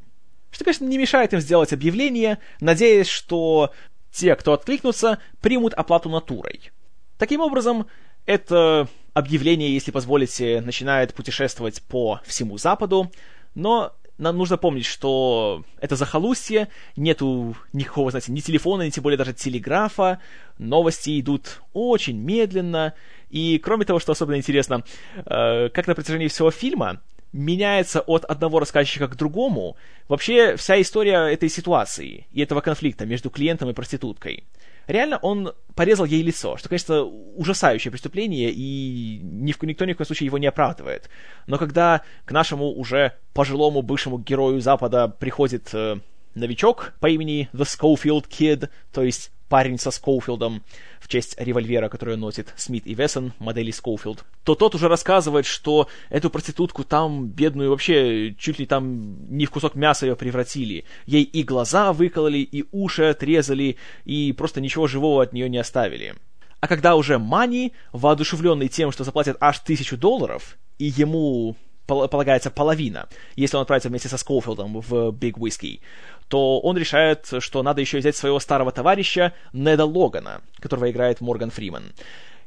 [0.52, 3.74] Что, конечно, не мешает им сделать объявление, надеясь, что
[4.12, 6.72] те, кто откликнутся, примут оплату натурой.
[7.18, 7.88] Таким образом,
[8.26, 13.12] это объявление, если позволите, начинает путешествовать по всему Западу,
[13.56, 19.18] но нам нужно помнить, что это захолустье, нету никакого, знаете, ни телефона, ни тем более
[19.18, 20.20] даже телеграфа,
[20.58, 22.94] новости идут очень медленно,
[23.30, 24.84] и кроме того, что особенно интересно,
[25.26, 27.02] э, как на протяжении всего фильма
[27.34, 29.76] меняется от одного рассказчика к другому
[30.08, 34.44] вообще вся история этой ситуации и этого конфликта между клиентом и проституткой.
[34.88, 39.98] Реально он порезал ей лицо, что, конечно, ужасающее преступление, и ни в, никто ни в
[39.98, 41.10] коем случае его не оправдывает.
[41.48, 45.98] Но когда к нашему уже пожилому бывшему герою Запада приходит э,
[46.36, 50.64] новичок по имени The Schofield Kid, то есть парень со Скоуфилдом
[51.04, 55.90] в честь револьвера, который носит Смит и Вессон, модели Скоуфилд, то тот уже рассказывает, что
[56.10, 60.86] эту проститутку там, бедную, вообще чуть ли там не в кусок мяса ее превратили.
[61.06, 66.16] Ей и глаза выкололи, и уши отрезали, и просто ничего живого от нее не оставили.
[66.62, 73.08] А когда уже Мани, воодушевленный тем, что заплатят аж тысячу долларов, и ему полагается половина,
[73.36, 75.82] если он отправится вместе со Скоуфилдом в Big Whiskey,
[76.28, 81.52] то он решает, что надо еще взять своего старого товарища Неда Логана, которого играет Морган
[81.52, 81.94] Фриман.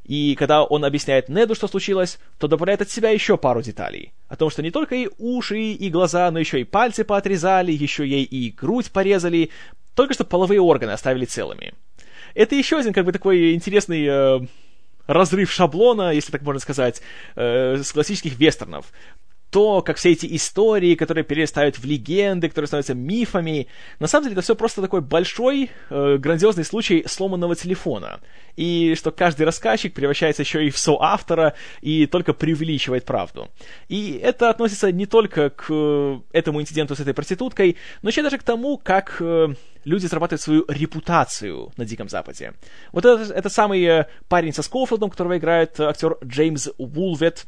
[0.07, 4.13] И когда он объясняет Неду, что случилось, то добавляет от себя еще пару деталей.
[4.29, 8.07] О том, что не только и уши, и глаза, но еще и пальцы поотрезали, еще
[8.07, 9.51] ей и грудь порезали,
[9.95, 11.73] только что половые органы оставили целыми.
[12.35, 14.39] Это еще один, как бы, такой интересный э,
[15.07, 17.01] разрыв шаблона, если так можно сказать,
[17.35, 18.85] э, с классических вестернов
[19.49, 23.67] то, как все эти истории, которые перестают в легенды, которые становятся мифами,
[23.99, 28.19] на самом деле это все просто такой большой, э, грандиозный случай сломанного телефона.
[28.57, 33.49] И что каждый рассказчик превращается еще и в соавтора и только преувеличивает правду.
[33.87, 38.37] И это относится не только к э, этому инциденту с этой проституткой, но еще даже
[38.37, 39.53] к тому, как э,
[39.85, 42.53] люди зарабатывают свою репутацию на Диком Западе.
[42.91, 47.45] Вот это, это самый э, парень со Скофилдом, которого играет актер Джеймс Вулвет,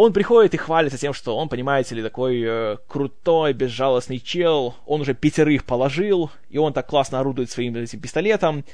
[0.00, 5.02] он приходит и хвалится тем, что он, понимаете ли, такой э, крутой, безжалостный чел, он
[5.02, 8.64] уже пятерых положил, и он так классно орудует своим этим пистолетом.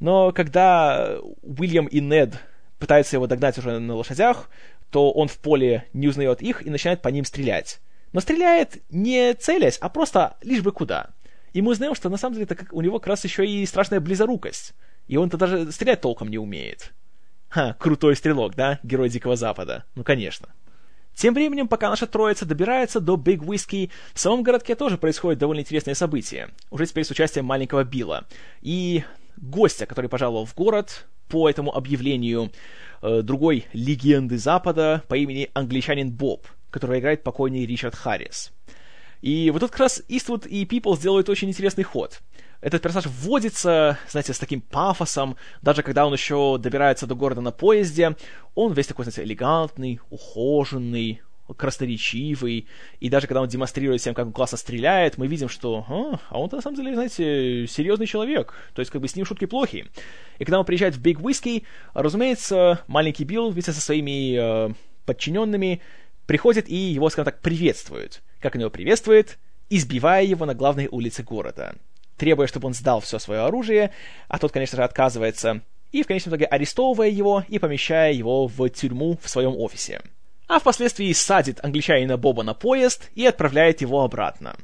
[0.00, 2.34] Но когда Уильям и Нед
[2.80, 4.50] пытаются его догнать уже на лошадях,
[4.90, 7.80] то он в поле не узнает их и начинает по ним стрелять.
[8.12, 11.10] Но стреляет не целясь, а просто лишь бы куда.
[11.52, 14.74] И мы узнаем, что на самом деле у него как раз еще и страшная близорукость.
[15.06, 16.92] И он-то даже стрелять толком не умеет.
[17.48, 18.80] Ха, крутой стрелок, да?
[18.82, 19.84] Герой Дикого Запада.
[19.94, 20.48] Ну, конечно.
[21.14, 25.60] Тем временем, пока наша троица добирается до Биг Whiskey, в самом городке тоже происходит довольно
[25.60, 26.50] интересное событие.
[26.70, 28.24] Уже теперь с участием маленького Билла.
[28.60, 29.04] И
[29.36, 32.50] гостя, который пожаловал в город по этому объявлению
[33.02, 38.52] э, другой легенды Запада по имени англичанин Боб, которого играет покойный Ричард Харрис.
[39.22, 42.20] И вот тут как раз Иствуд и People сделают очень интересный ход
[42.64, 47.50] этот персонаж вводится, знаете, с таким пафосом, даже когда он еще добирается до города на
[47.50, 48.16] поезде,
[48.54, 51.20] он весь такой, знаете, элегантный, ухоженный,
[51.58, 52.66] красноречивый,
[53.00, 56.40] и даже когда он демонстрирует всем, как он классно стреляет, мы видим, что а, а
[56.40, 59.86] он на самом деле, знаете, серьезный человек, то есть как бы с ним шутки плохи.
[60.38, 64.74] И когда он приезжает в Big Whiskey, разумеется, маленький Билл вместе со своими э,
[65.04, 65.82] подчиненными
[66.24, 68.22] приходит и его, скажем так, приветствует.
[68.40, 69.38] Как он его приветствует?
[69.68, 71.74] Избивая его на главной улице города
[72.16, 73.90] требуя, чтобы он сдал все свое оружие,
[74.28, 78.68] а тот, конечно же, отказывается, и в конечном итоге арестовывая его и помещая его в
[78.68, 80.02] тюрьму в своем офисе.
[80.46, 84.56] А впоследствии садит англичанина Боба на поезд и отправляет его обратно.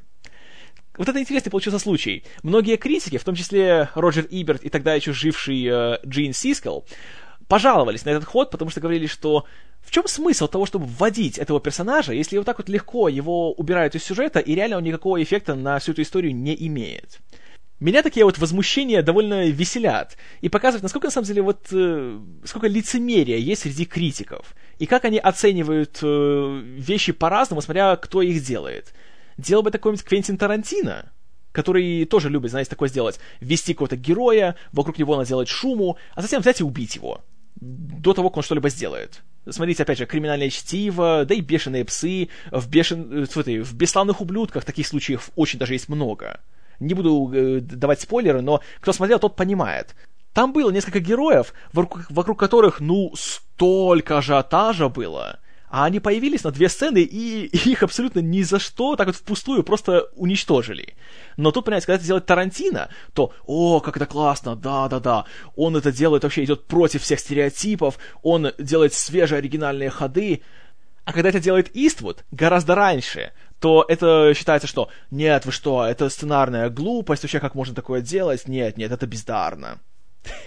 [0.96, 2.24] Вот это интересный получился случай.
[2.42, 6.84] Многие критики, в том числе Роджер Иберт и тогда еще живший э, Джин Сискел,
[7.48, 9.46] пожаловались на этот ход, потому что говорили, что
[9.80, 13.94] в чем смысл того, чтобы вводить этого персонажа, если вот так вот легко его убирают
[13.94, 17.18] из сюжета, и реально он никакого эффекта на всю эту историю не имеет?
[17.80, 22.68] Меня такие вот возмущения довольно веселят и показывают, насколько на самом деле вот э, сколько
[22.68, 28.92] лицемерия есть среди критиков и как они оценивают э, вещи по-разному, смотря кто их делает.
[29.38, 31.10] Делал бы такой-нибудь Квентин Тарантино,
[31.52, 33.18] который тоже любит, знаете, такое сделать.
[33.40, 37.22] Ввести какого-то героя, вокруг него наделать шуму, а затем взять и убить его.
[37.60, 39.22] До того, как он что-либо сделает.
[39.48, 42.28] Смотрите, опять же, криминальное чтиво, да и бешеные псы.
[42.50, 43.24] В, бешен...
[43.24, 46.40] Э, в бесславных ублюдках таких случаев очень даже есть много.
[46.80, 49.94] Не буду э, давать спойлеры, но кто смотрел, тот понимает.
[50.32, 55.40] Там было несколько героев, вокруг, которых, ну, столько ажиотажа было.
[55.68, 59.62] А они появились на две сцены, и их абсолютно ни за что так вот впустую
[59.62, 60.94] просто уничтожили.
[61.36, 65.92] Но тут, понимаете, когда это делает Тарантино, то, о, как это классно, да-да-да, он это
[65.92, 70.42] делает, вообще идет против всех стереотипов, он делает свежие оригинальные ходы.
[71.04, 76.08] А когда это делает Иствуд, гораздо раньше, то это считается, что нет, вы что, это
[76.08, 78.48] сценарная глупость, вообще как можно такое делать?
[78.48, 79.78] Нет, нет, это бездарно.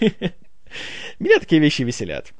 [1.18, 2.32] Меня такие вещи веселят.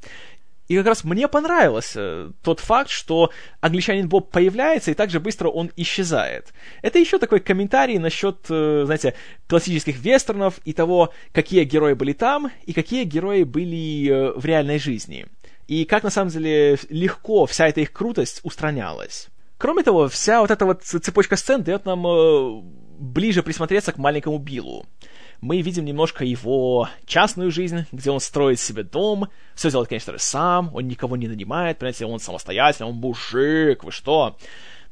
[0.66, 5.48] И как раз мне понравился тот факт, что англичанин Боб появляется, и так же быстро
[5.48, 6.54] он исчезает.
[6.80, 9.14] Это еще такой комментарий насчет, знаете,
[9.46, 15.26] классических вестернов и того, какие герои были там, и какие герои были в реальной жизни.
[15.68, 19.28] И как, на самом деле, легко вся эта их крутость устранялась.
[19.58, 22.60] Кроме того, вся вот эта вот цепочка сцен дает нам э,
[22.98, 24.86] ближе присмотреться к маленькому Биллу.
[25.40, 30.18] Мы видим немножко его частную жизнь, где он строит себе дом, все делает, конечно же,
[30.18, 34.38] сам, он никого не нанимает, понимаете, он самостоятельный, он мужик, вы что?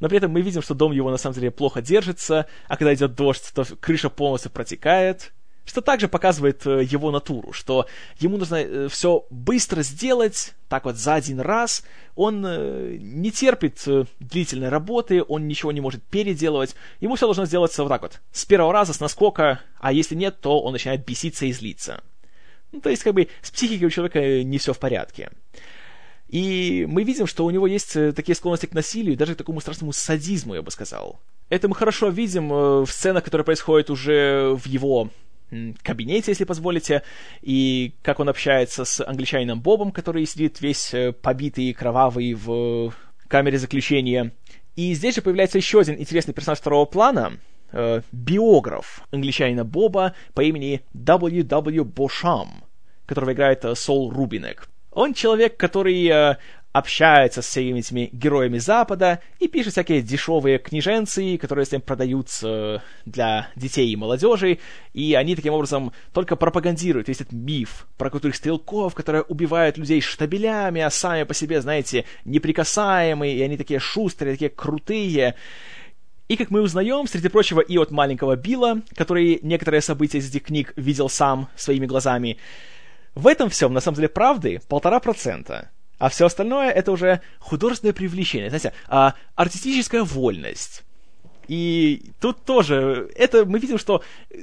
[0.00, 2.92] Но при этом мы видим, что дом его на самом деле плохо держится, а когда
[2.92, 5.32] идет дождь, то крыша полностью протекает,
[5.64, 7.86] что также показывает э, его натуру, что
[8.18, 11.84] ему нужно э, все быстро сделать, так вот за один раз.
[12.14, 13.84] Он э, не терпит
[14.18, 16.74] длительной работы, он ничего не может переделывать.
[17.00, 20.40] Ему все должно сделаться вот так вот, с первого раза, с наскока, а если нет,
[20.40, 22.02] то он начинает беситься и злиться.
[22.72, 25.30] Ну, то есть, как бы, с психикой у человека не все в порядке.
[26.28, 29.92] И мы видим, что у него есть такие склонности к насилию, даже к такому страшному
[29.92, 31.20] садизму, я бы сказал.
[31.50, 35.10] Это мы хорошо видим в сценах, которые происходят уже в его
[35.82, 37.02] кабинете, если позволите,
[37.42, 42.92] и как он общается с англичанином Бобом, который сидит весь э, побитый и кровавый в
[43.28, 44.32] камере заключения.
[44.76, 47.38] И здесь же появляется еще один интересный персонаж второго плана,
[47.72, 51.84] э, биограф англичанина Боба по имени W.W.
[51.84, 52.64] Бошам,
[53.06, 54.68] которого играет э, Сол Рубинек.
[54.90, 56.36] Он человек, который э,
[56.72, 62.82] общается с всеми этими героями Запада и пишет всякие дешевые книженцы, которые с ним продаются
[63.04, 64.58] для детей и молодежи,
[64.94, 70.00] и они таким образом только пропагандируют весь этот миф про крутых стрелков, которые убивают людей
[70.00, 75.34] штабелями, а сами по себе, знаете, неприкасаемые, и они такие шустрые, такие крутые.
[76.28, 80.44] И, как мы узнаем, среди прочего, и от маленького Билла, который некоторые события из этих
[80.44, 82.38] книг видел сам своими глазами,
[83.14, 85.70] в этом всем, на самом деле, правды полтора процента
[86.02, 90.82] а все остальное это уже художественное привлечение, знаете, а, артистическая вольность.
[91.46, 94.02] И тут тоже, это мы видим, что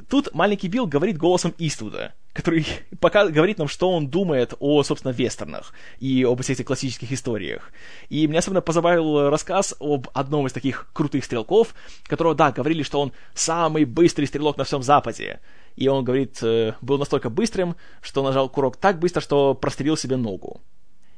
[0.10, 2.66] тут маленький Билл говорит голосом Иствуда, который
[3.02, 7.74] пока говорит нам, что он думает о, собственно, вестернах и об всех этих классических историях.
[8.08, 13.02] И меня особенно позабавил рассказ об одном из таких крутых стрелков, которого, да, говорили, что
[13.02, 15.42] он самый быстрый стрелок на всем Западе.
[15.76, 20.16] И он, говорит, э, был настолько быстрым, что нажал курок так быстро, что прострелил себе
[20.16, 20.62] ногу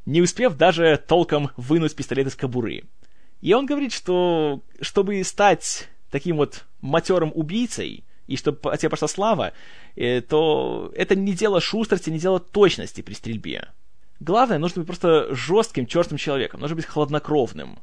[0.06, 2.84] не успев даже толком вынуть пистолет из кобуры.
[3.42, 9.08] И он говорит, что чтобы стать таким вот матерым убийцей, и чтобы от тебя пошла
[9.08, 9.54] слава,
[9.96, 13.70] э, то это не дело шустрости, не дело точности при стрельбе.
[14.20, 17.80] Главное, нужно быть просто жестким, черстым человеком, нужно быть хладнокровным.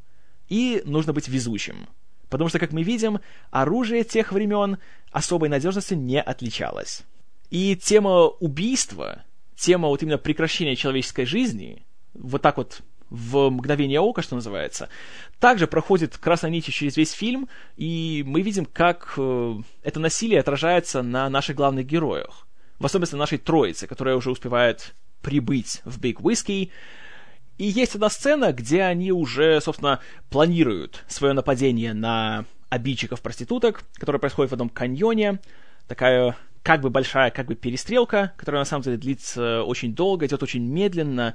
[0.49, 1.89] И нужно быть везучим.
[2.31, 4.79] Потому что, как мы видим, оружие тех времен
[5.11, 7.03] особой надежностью не отличалось.
[7.51, 9.25] И тема убийства,
[9.57, 11.83] тема вот именно прекращения человеческой жизни,
[12.15, 14.89] вот так вот в мгновение ока, что называется,
[15.41, 21.03] также проходит красной нитью через весь фильм, и мы видим, как э, это насилие отражается
[21.03, 22.47] на наших главных героях.
[22.79, 26.71] В особенности на нашей троице, которая уже успевает прибыть в Big Whiskey.
[27.57, 34.51] И есть одна сцена, где они уже, собственно, планируют свое нападение на обидчиков-проституток, которое происходит
[34.51, 35.41] в одном каньоне.
[35.89, 40.43] Такая как бы большая, как бы перестрелка, которая на самом деле длится очень долго, идет
[40.43, 41.35] очень медленно.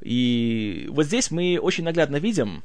[0.00, 2.62] И вот здесь мы очень наглядно видим,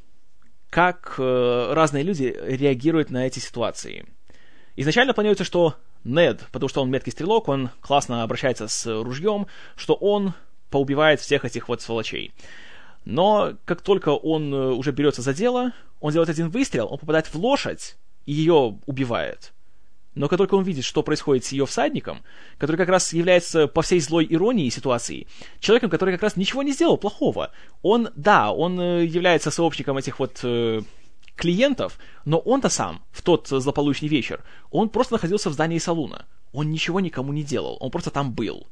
[0.70, 4.06] как э, разные люди реагируют на эти ситуации.
[4.76, 9.96] Изначально планируется, что Нед, потому что он меткий стрелок, он классно обращается с ружьем, что
[9.96, 10.34] он
[10.70, 12.34] поубивает всех этих вот сволочей.
[13.06, 17.28] Но как только он э, уже берется за дело, он делает один выстрел, он попадает
[17.28, 17.96] в лошадь
[18.26, 19.54] и ее убивает.
[20.16, 22.24] Но как только он видит, что происходит с ее всадником,
[22.58, 25.28] который как раз является по всей злой иронии ситуации,
[25.60, 27.52] человеком, который как раз ничего не сделал плохого,
[27.82, 30.82] он, да, он э, является сообщником этих вот э,
[31.36, 36.26] клиентов, но он-то сам в тот злополучный вечер, он просто находился в здании салуна.
[36.54, 38.68] Он ничего никому не делал, он просто там был.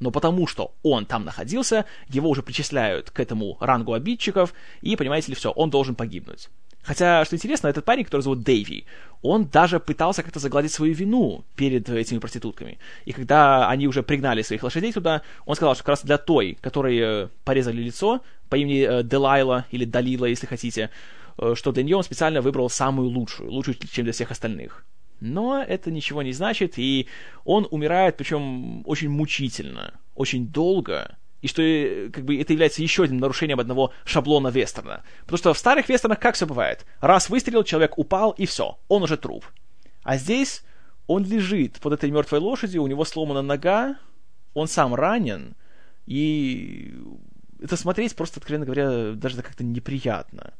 [0.00, 5.28] Но потому что он там находился, его уже причисляют к этому рангу обидчиков, и, понимаете
[5.28, 6.48] ли, все, он должен погибнуть.
[6.82, 8.84] Хотя, что интересно, этот парень, который зовут Дэйви,
[9.20, 12.78] он даже пытался как-то загладить свою вину перед этими проститутками.
[13.04, 16.56] И когда они уже пригнали своих лошадей туда, он сказал, что как раз для той,
[16.60, 20.90] которой э, порезали лицо, по имени э, Делайла или Далила, если хотите,
[21.38, 24.84] э, что для нее он специально выбрал самую лучшую, лучшую, чем для всех остальных.
[25.20, 27.08] Но это ничего не значит, и
[27.44, 33.04] он умирает, причем очень мучительно, очень долго, и что э, как бы, это является еще
[33.04, 35.02] одним нарушением одного шаблона вестерна.
[35.20, 36.84] Потому что в старых вестернах как все бывает?
[37.00, 39.44] Раз выстрелил, человек упал, и все, он уже труп.
[40.02, 40.62] А здесь
[41.06, 43.96] он лежит под этой мертвой лошадью, у него сломана нога,
[44.54, 45.54] он сам ранен,
[46.06, 46.94] и
[47.60, 50.54] это смотреть просто, откровенно говоря, даже как-то неприятно.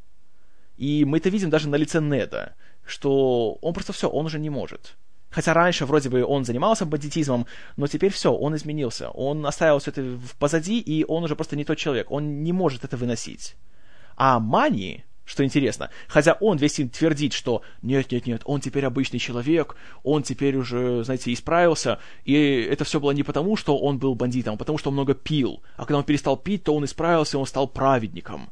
[0.77, 2.55] И мы это видим даже на лице Неда,
[2.85, 4.97] что он просто все, он уже не может.
[5.31, 9.11] Хотя раньше вроде бы он занимался бандитизмом, но теперь все, он изменился.
[9.11, 12.11] Он оставил все это позади, и он уже просто не тот человек.
[12.11, 13.57] Он не может это выносить.
[14.17, 19.77] А Мани, что интересно, хотя он весь фильм твердит, что нет-нет-нет, он теперь обычный человек,
[20.03, 24.55] он теперь уже, знаете, исправился, и это все было не потому, что он был бандитом,
[24.55, 25.63] а потому что он много пил.
[25.77, 28.49] А когда он перестал пить, то он исправился, он стал праведником.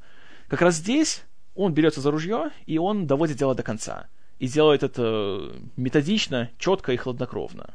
[0.49, 1.23] Как раз здесь
[1.55, 4.07] он берется за ружье, и он доводит дело до конца
[4.39, 7.75] и делает это методично, четко и хладнокровно.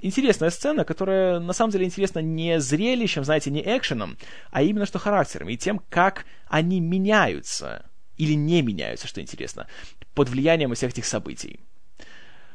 [0.00, 4.18] Интересная сцена, которая на самом деле интересна не зрелищем, знаете, не экшеном,
[4.50, 7.86] а именно что характером и тем, как они меняются
[8.16, 9.66] или не меняются, что интересно,
[10.14, 11.60] под влиянием всех этих событий.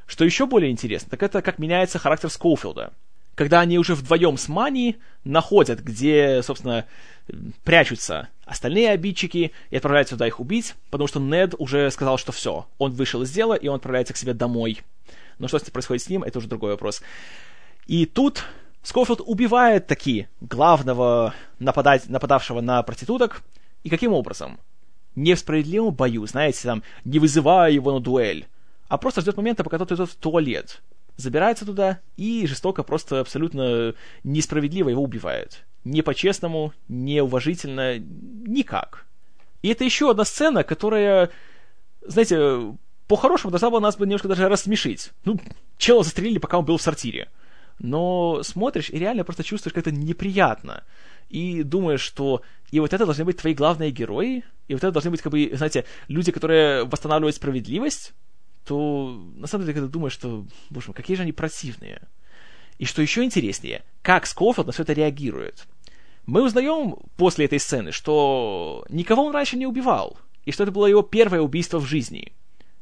[0.05, 2.93] Что еще более интересно, так это как меняется характер Скоуфилда.
[3.35, 6.85] Когда они уже вдвоем с Мани находят, где, собственно,
[7.63, 12.65] прячутся остальные обидчики и отправляются туда их убить, потому что Нед уже сказал, что все,
[12.79, 14.81] он вышел из дела, и он отправляется к себе домой.
[15.37, 17.01] Но что происходит с ним, это уже другой вопрос.
[17.85, 18.43] И тут
[18.81, 23.43] Скофилд убивает таки главного нападать, нападавшего на проституток.
[23.83, 24.59] И каким образом?
[25.15, 28.47] Не в справедливом бою, знаете, там, не вызывая его на дуэль,
[28.87, 30.81] а просто ждет момента, пока тот идет в туалет.
[31.17, 33.93] Забирается туда и жестоко, просто абсолютно
[34.23, 39.05] несправедливо его убивает не по-честному, неуважительно, никак.
[39.61, 41.29] И это еще одна сцена, которая,
[42.01, 42.75] знаете,
[43.07, 45.11] по-хорошему должна была нас бы немножко даже рассмешить.
[45.25, 45.39] Ну,
[45.77, 47.29] чела застрелили, пока он был в сортире.
[47.79, 50.83] Но смотришь и реально просто чувствуешь как-то неприятно.
[51.29, 55.11] И думаешь, что и вот это должны быть твои главные герои, и вот это должны
[55.11, 58.13] быть, как бы, знаете, люди, которые восстанавливают справедливость,
[58.65, 62.01] то на самом деле, когда думаешь, что, боже мой, какие же они противные.
[62.79, 65.67] И что еще интереснее, как Скофилд на все это реагирует.
[66.25, 70.85] Мы узнаем после этой сцены, что никого он раньше не убивал, и что это было
[70.85, 72.33] его первое убийство в жизни.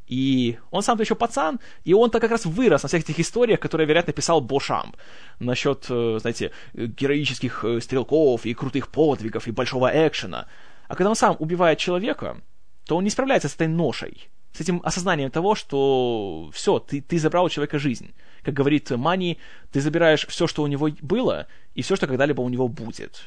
[0.06, 3.88] И он сам-то еще пацан, и он-то как раз вырос на всех этих историях, которые,
[3.88, 4.96] вероятно, писал Бошамп.
[5.40, 10.48] Насчет, э, знаете, героических э, стрелков и крутых подвигов и большого экшена.
[10.88, 12.40] А когда он сам убивает человека,
[12.86, 17.20] то он не справляется с этой ношей с этим осознанием того, что все, ты, ты
[17.20, 18.14] забрал у человека жизнь.
[18.42, 19.38] Как говорит Мани,
[19.72, 21.46] ты забираешь все, что у него было,
[21.76, 23.22] и все, что когда-либо у него будет.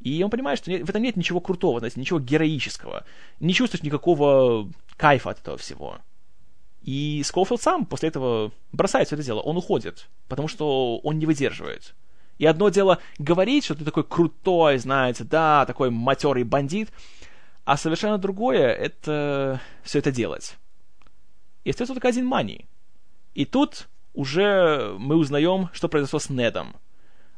[0.00, 3.04] И он понимает, что в этом нет ничего крутого, знаете, ничего героического.
[3.40, 5.98] Не чувствуешь никакого кайфа от этого всего.
[6.82, 11.26] И Скофилд сам после этого бросает все это дело, он уходит, потому что он не
[11.26, 11.96] выдерживает.
[12.38, 16.90] И одно дело говорить, что ты такой крутой, знаете, да, такой матерый бандит,
[17.68, 20.56] а совершенно другое— это все это делать.
[21.64, 22.64] И остается только один Мани.
[23.34, 26.76] И тут уже мы узнаем, что произошло с Недом.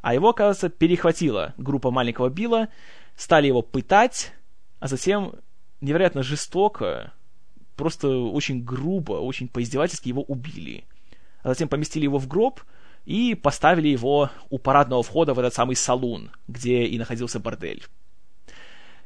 [0.03, 2.68] А его, оказывается, перехватила группа маленького Билла,
[3.16, 4.33] стали его пытать,
[4.78, 5.35] а затем
[5.81, 7.12] невероятно жестоко,
[7.74, 10.85] просто очень грубо, очень поиздевательски его убили.
[11.43, 12.61] А затем поместили его в гроб
[13.05, 17.83] и поставили его у парадного входа в этот самый салун, где и находился бордель.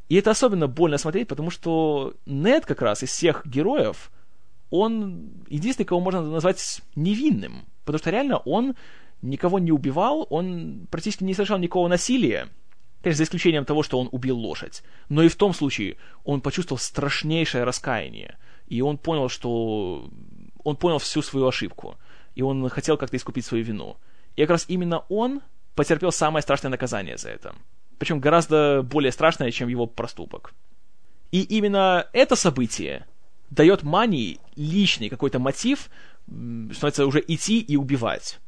[0.09, 4.11] И это особенно больно смотреть, потому что Нед как раз из всех героев,
[4.71, 7.65] он единственный, кого можно назвать невинным.
[7.85, 8.75] Потому что реально он
[9.23, 12.49] никого не убивал, он практически не совершал никакого насилия.
[13.03, 14.83] Конечно, за исключением того, что он убил лошадь.
[15.09, 18.39] Но и в том случае он почувствовал страшнейшее раскаяние.
[18.67, 20.11] И он понял, что...
[20.63, 21.97] Он понял всю свою ошибку.
[22.35, 23.99] И он хотел как-то искупить свою вину.
[24.37, 25.43] И как раз именно он
[25.75, 27.55] потерпел самое страшное наказание за это
[27.99, 30.55] причем гораздо более страшное, чем его проступок.
[31.31, 33.07] И именно это событие
[33.51, 35.89] дает Мани личный какой-то мотив,
[36.27, 38.39] становится уже идти и убивать.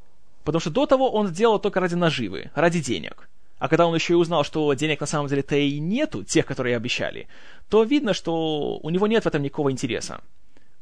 [0.45, 3.29] Потому что до того он сделал только ради наживы, ради денег.
[3.59, 6.77] А когда он еще и узнал, что денег на самом деле-то и нету, тех, которые
[6.77, 7.27] обещали,
[7.69, 10.21] то видно, что у него нет в этом никакого интереса.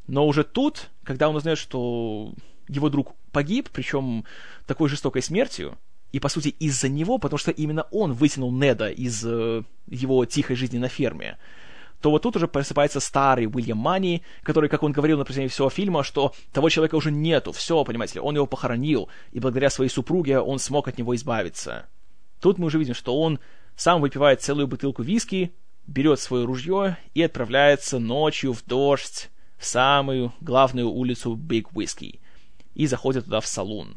[0.07, 2.33] Но уже тут, когда он узнает, что
[2.69, 4.25] его друг погиб, причем
[4.67, 5.79] такой жестокой смертью,
[6.15, 10.55] и, по сути, из-за него, потому что именно он вытянул Неда из э, его тихой
[10.55, 11.39] жизни на ферме,
[12.01, 15.71] то вот тут уже просыпается старый Уильям Мани, который, как он говорил на протяжении всего
[15.71, 19.91] фильма, что того человека уже нету, все, понимаете ли, он его похоронил, и благодаря своей
[19.91, 21.87] супруге он смог от него избавиться.
[22.41, 23.41] Тут мы уже видим, что он
[23.75, 25.53] сам выпивает целую бутылку виски,
[25.89, 32.21] берет свое ружье и отправляется ночью в дождь в самую главную улицу Big Whiskey
[32.75, 33.97] и заходит туда в салун.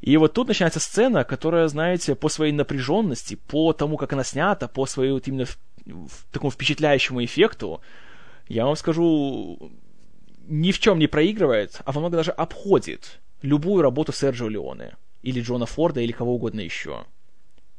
[0.00, 4.68] И вот тут начинается сцена, которая, знаете, по своей напряженности, по тому, как она снята,
[4.68, 7.80] по своему вот именно в, в такому впечатляющему эффекту,
[8.48, 9.72] я вам скажу,
[10.46, 15.40] ни в чем не проигрывает, а во много даже обходит любую работу Серджио Леоне, или
[15.40, 17.04] Джона Форда, или кого угодно еще.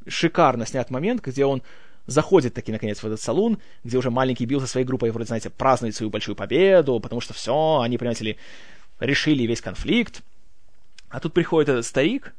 [0.08, 1.62] шикарно снят момент, где он
[2.08, 5.50] заходит таки, наконец, в этот салон, где уже маленький Билл со своей группой, вроде, знаете,
[5.50, 8.38] празднует свою большую победу, потому что все, они, понимаете ли,
[9.00, 10.24] решили весь конфликт.
[11.10, 12.34] А тут приходит этот старик,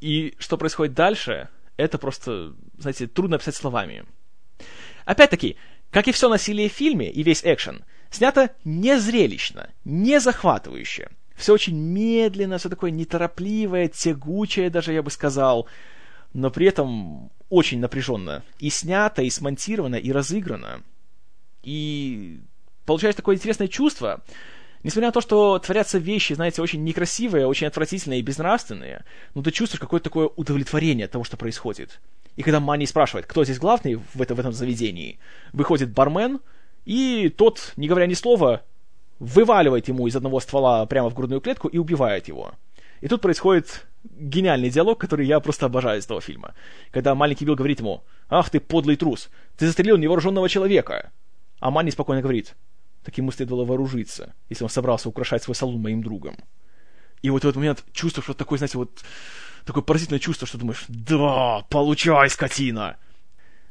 [0.00, 4.04] и что происходит дальше, это просто, знаете, трудно описать словами.
[5.04, 5.56] Опять-таки,
[5.90, 11.10] как и все насилие в фильме и весь экшен, снято не зрелищно, не захватывающе.
[11.36, 15.68] Все очень медленно, все такое неторопливое, тягучее даже, я бы сказал,
[16.32, 18.42] но при этом очень напряженно.
[18.58, 20.82] И снято, и смонтировано, и разыграно.
[21.62, 22.40] И
[22.84, 24.22] получается такое интересное чувство,
[24.84, 29.04] несмотря на то, что творятся вещи, знаете, очень некрасивые, очень отвратительные и безнравственные,
[29.34, 32.00] но ты чувствуешь какое-то такое удовлетворение от того, что происходит.
[32.36, 35.18] И когда Манни спрашивает, кто здесь главный в, это, в этом заведении,
[35.52, 36.40] выходит бармен,
[36.84, 38.62] и тот, не говоря ни слова,
[39.18, 42.52] вываливает ему из одного ствола прямо в грудную клетку и убивает его.
[43.00, 46.54] И тут происходит гениальный диалог, который я просто обожаю из этого фильма.
[46.90, 51.10] Когда маленький Билл говорит ему, «Ах ты, подлый трус, ты застрелил невооруженного человека!»
[51.60, 52.54] А Манни спокойно говорит,
[53.04, 56.36] так ему следовало вооружиться, если он собрался украшать свой салон моим другом.
[57.22, 59.02] И вот в этот момент чувствуешь вот такое, знаете, вот
[59.64, 62.96] такое поразительное чувство, что думаешь, да, получай, скотина!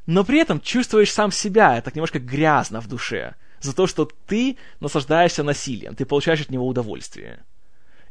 [0.05, 4.57] Но при этом чувствуешь сам себя, так немножко грязно в душе, за то, что ты
[4.79, 7.39] наслаждаешься насилием, ты получаешь от него удовольствие.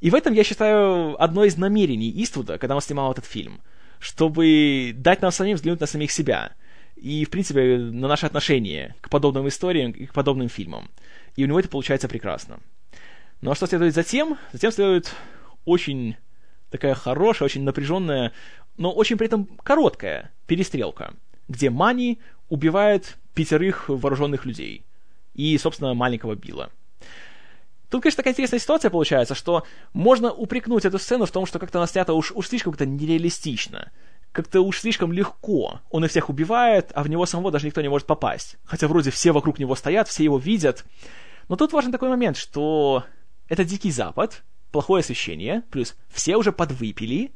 [0.01, 3.61] И в этом, я считаю, одно из намерений Иствуда, когда он снимал этот фильм,
[4.01, 6.53] чтобы дать нам самим взглянуть на самих себя
[7.03, 10.89] и, в принципе, на наши отношения к подобным историям и к подобным фильмам.
[11.35, 12.61] И у него это получается прекрасно.
[13.41, 14.39] Ну а что следует затем?
[14.53, 15.13] Затем следует
[15.65, 16.17] очень
[16.71, 18.33] такая хорошая, очень напряженная,
[18.77, 21.15] но очень при этом короткая перестрелка,
[21.49, 24.85] где Мани убивает пятерых вооруженных людей
[25.35, 26.71] и, собственно, маленького Билла.
[27.91, 31.79] Тут, конечно, такая интересная ситуация получается, что можно упрекнуть эту сцену в том, что как-то
[31.79, 33.91] она снята уж, уж слишком как-то нереалистично.
[34.33, 35.81] Как-то уж слишком легко.
[35.91, 38.57] Он их всех убивает, а в него самого даже никто не может попасть.
[38.65, 40.85] Хотя вроде все вокруг него стоят, все его видят.
[41.49, 43.05] Но тут важен такой момент, что
[43.49, 47.33] это Дикий Запад, плохое освещение, плюс все уже подвыпили.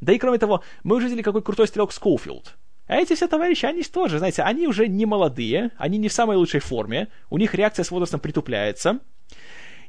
[0.00, 2.56] Да и кроме того, мы уже видели, какой крутой стрелок Скоуфилд.
[2.86, 6.36] А эти все товарищи, они тоже, знаете, они уже не молодые, они не в самой
[6.36, 8.98] лучшей форме, у них реакция с возрастом притупляется.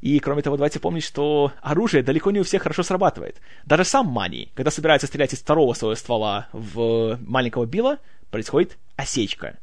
[0.02, 3.40] И, кроме того, давайте помнить, что оружие далеко не у всех хорошо срабатывает.
[3.66, 8.00] Даже сам Мани, когда собирается стрелять из второго своего ствола в маленького Билла,
[8.32, 9.60] происходит осечка.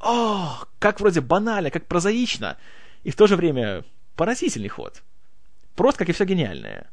[0.00, 2.56] О, как вроде банально, как прозаично,
[3.04, 3.84] и в то же время
[4.16, 5.02] поразительный ход.
[5.74, 6.90] Просто как и все гениальное.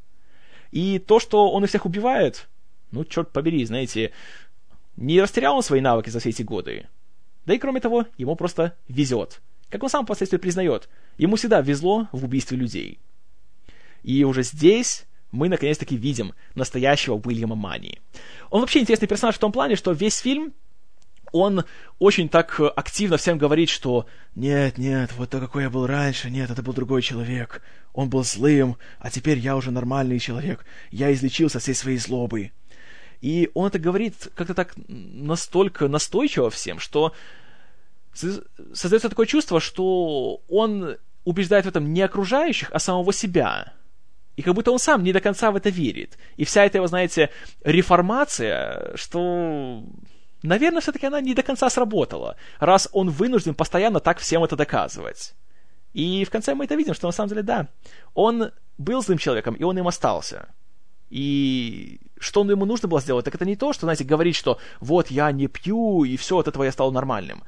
[0.72, 2.50] И то, что он их всех убивает,
[2.92, 4.12] ну, черт побери, знаете,
[4.98, 6.88] не растерял он свои навыки за все эти годы.
[7.46, 9.42] Да и кроме того, ему просто везет.
[9.74, 13.00] Как он сам впоследствии признает, ему всегда везло в убийстве людей.
[14.04, 18.00] И уже здесь мы наконец-таки видим настоящего Уильяма Мани.
[18.52, 20.54] Он вообще интересный персонаж в том плане, что весь фильм
[21.32, 21.66] он
[21.98, 24.06] очень так активно всем говорит, что
[24.36, 27.64] «Нет, нет, вот то, какой я был раньше, нет, это был другой человек.
[27.94, 30.66] Он был злым, а теперь я уже нормальный человек.
[30.92, 32.52] Я излечился всей своей злобы».
[33.22, 37.14] И он это говорит как-то так настолько настойчиво всем, что
[38.14, 43.74] создается такое чувство, что он убеждает в этом не окружающих, а самого себя.
[44.36, 46.18] И как будто он сам не до конца в это верит.
[46.38, 47.30] И вся эта его, знаете,
[47.64, 49.84] реформация, что,
[50.42, 55.36] наверное, все-таки она не до конца сработала, раз он вынужден постоянно так всем это доказывать.
[55.94, 57.68] И в конце мы это видим, что на самом деле, да,
[58.16, 60.48] он был злым человеком, и он им остался.
[61.12, 65.12] И что ему нужно было сделать, так это не то, что, знаете, говорить, что вот
[65.12, 67.44] я не пью, и все, от этого я стал нормальным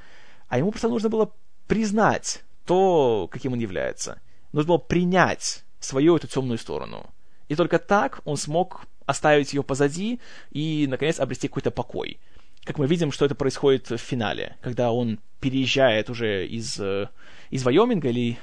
[0.47, 1.31] а ему просто нужно было
[1.67, 4.21] признать то, каким он является.
[4.51, 7.09] Нужно было принять свою эту темную сторону.
[7.47, 10.19] И только так он смог оставить ее позади
[10.51, 12.19] и, наконец, обрести какой-то покой.
[12.63, 17.07] Как мы видим, что это происходит в финале, когда он переезжает уже из, э,
[17.51, 18.39] из Вайоминга, или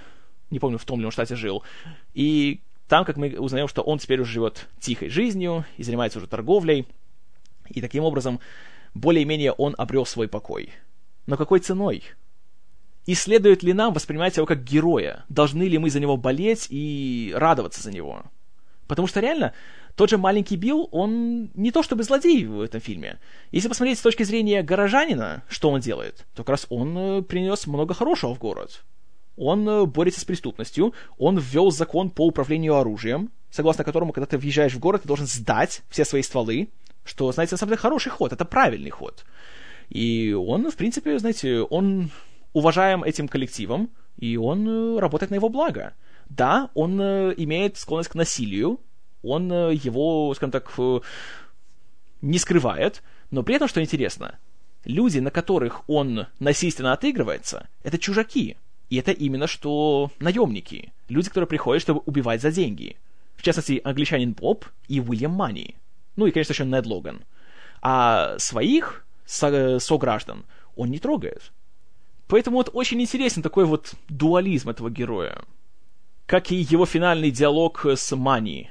[0.50, 1.64] не помню, в том ли он штате жил,
[2.14, 6.28] и там, как мы узнаем, что он теперь уже живет тихой жизнью и занимается уже
[6.28, 6.86] торговлей,
[7.70, 8.38] и таким образом
[8.94, 10.70] более-менее он обрел свой покой.
[11.26, 12.02] Но какой ценой?
[13.06, 15.24] И следует ли нам воспринимать его как героя?
[15.28, 18.24] Должны ли мы за него болеть и радоваться за него?
[18.86, 19.54] Потому что реально,
[19.96, 23.18] тот же маленький Билл, он не то чтобы злодей в этом фильме.
[23.50, 27.66] Если посмотреть с точки зрения горожанина, что он делает, то как раз он э, принес
[27.66, 28.84] много хорошего в город.
[29.36, 34.38] Он э, борется с преступностью, он ввел закон по управлению оружием, согласно которому, когда ты
[34.38, 36.68] въезжаешь в город, ты должен сдать все свои стволы,
[37.04, 39.24] что, знаете, на самом деле хороший ход, это правильный ход.
[39.92, 42.10] И он, в принципе, знаете, он
[42.54, 45.92] уважаем этим коллективом, и он э, работает на его благо.
[46.30, 48.80] Да, он э, имеет склонность к насилию,
[49.22, 50.72] он э, его, скажем так,
[52.22, 54.38] не скрывает, Но при этом, что интересно,
[54.84, 58.56] люди, на которых он насильственно отыгрывается, это чужаки.
[58.88, 60.92] И это именно что наемники.
[61.08, 62.96] Люди, которые приходят, чтобы убивать за деньги.
[63.36, 65.74] В частности, англичанин Боб и Уильям Мани.
[66.16, 67.24] Ну и, конечно, еще Нед Логан.
[67.82, 70.44] А своих сограждан
[70.76, 71.52] он не трогает.
[72.26, 75.42] Поэтому вот очень интересен такой вот дуализм этого героя.
[76.26, 78.70] Как и его финальный диалог с Мани.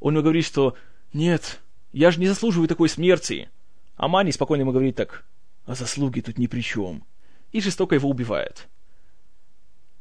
[0.00, 0.76] Он ему говорит, что
[1.12, 1.60] «Нет,
[1.92, 3.50] я же не заслуживаю такой смерти».
[3.96, 5.24] А Мани спокойно ему говорит так
[5.66, 7.04] «А заслуги тут ни при чем».
[7.52, 8.68] И жестоко его убивает.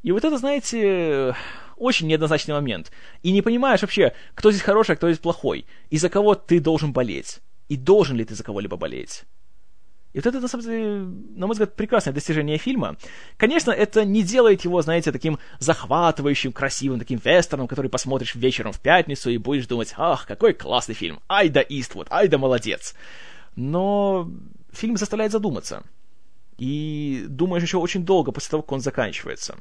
[0.01, 1.35] И вот это, знаете,
[1.77, 2.91] очень неоднозначный момент.
[3.21, 5.65] И не понимаешь вообще, кто здесь хороший, а кто здесь плохой.
[5.89, 7.39] И за кого ты должен болеть.
[7.69, 9.23] И должен ли ты за кого-либо болеть.
[10.13, 10.89] И вот это, на самом деле,
[11.35, 12.97] на мой взгляд, прекрасное достижение фильма.
[13.37, 18.79] Конечно, это не делает его, знаете, таким захватывающим, красивым, таким вестерном, который посмотришь вечером в
[18.79, 22.93] пятницу и будешь думать, ах, какой классный фильм, ай да Иствуд, ай да молодец.
[23.55, 24.29] Но
[24.71, 25.83] фильм заставляет задуматься.
[26.59, 29.57] И думаешь еще очень долго после того, как он заканчивается.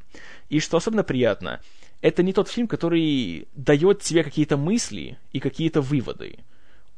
[0.49, 1.61] И что особенно приятно,
[2.01, 6.37] это не тот фильм, который дает тебе какие-то мысли и какие-то выводы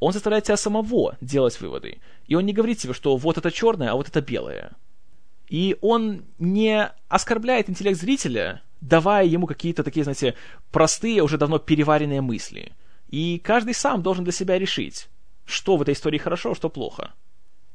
[0.06, 1.98] он заставляет тебя самого делать выводы.
[2.28, 4.74] И он не говорит тебе, что вот это черное, а вот это белое.
[5.50, 10.36] И он не оскорбляет интеллект зрителя, давая ему какие-то такие, знаете,
[10.70, 12.74] простые, уже давно переваренные мысли.
[13.10, 15.08] И каждый сам должен для себя решить,
[15.44, 17.16] что в этой истории хорошо, что плохо.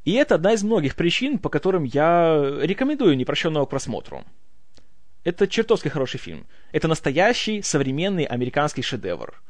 [0.05, 4.25] И это одна из многих причин, по которым я рекомендую «Непрощенного к просмотру».
[5.25, 6.47] Это чертовски хороший фильм.
[6.71, 9.43] Это настоящий современный американский шедевр.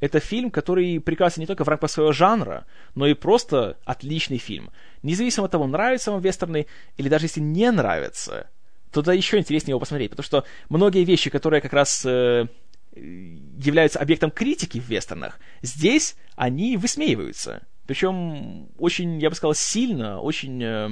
[0.00, 4.70] Это фильм, который прекрасен не только в рамках своего жанра, но и просто отличный фильм.
[5.02, 8.48] Независимо от того, нравится вам вестерны или даже если не нравится,
[8.92, 12.46] тогда еще интереснее его посмотреть, потому что многие вещи, которые как раз э,
[12.94, 17.66] являются объектом критики в вестернах, здесь они высмеиваются.
[17.86, 20.62] Причем очень, я бы сказал, сильно, очень...
[20.62, 20.90] Э,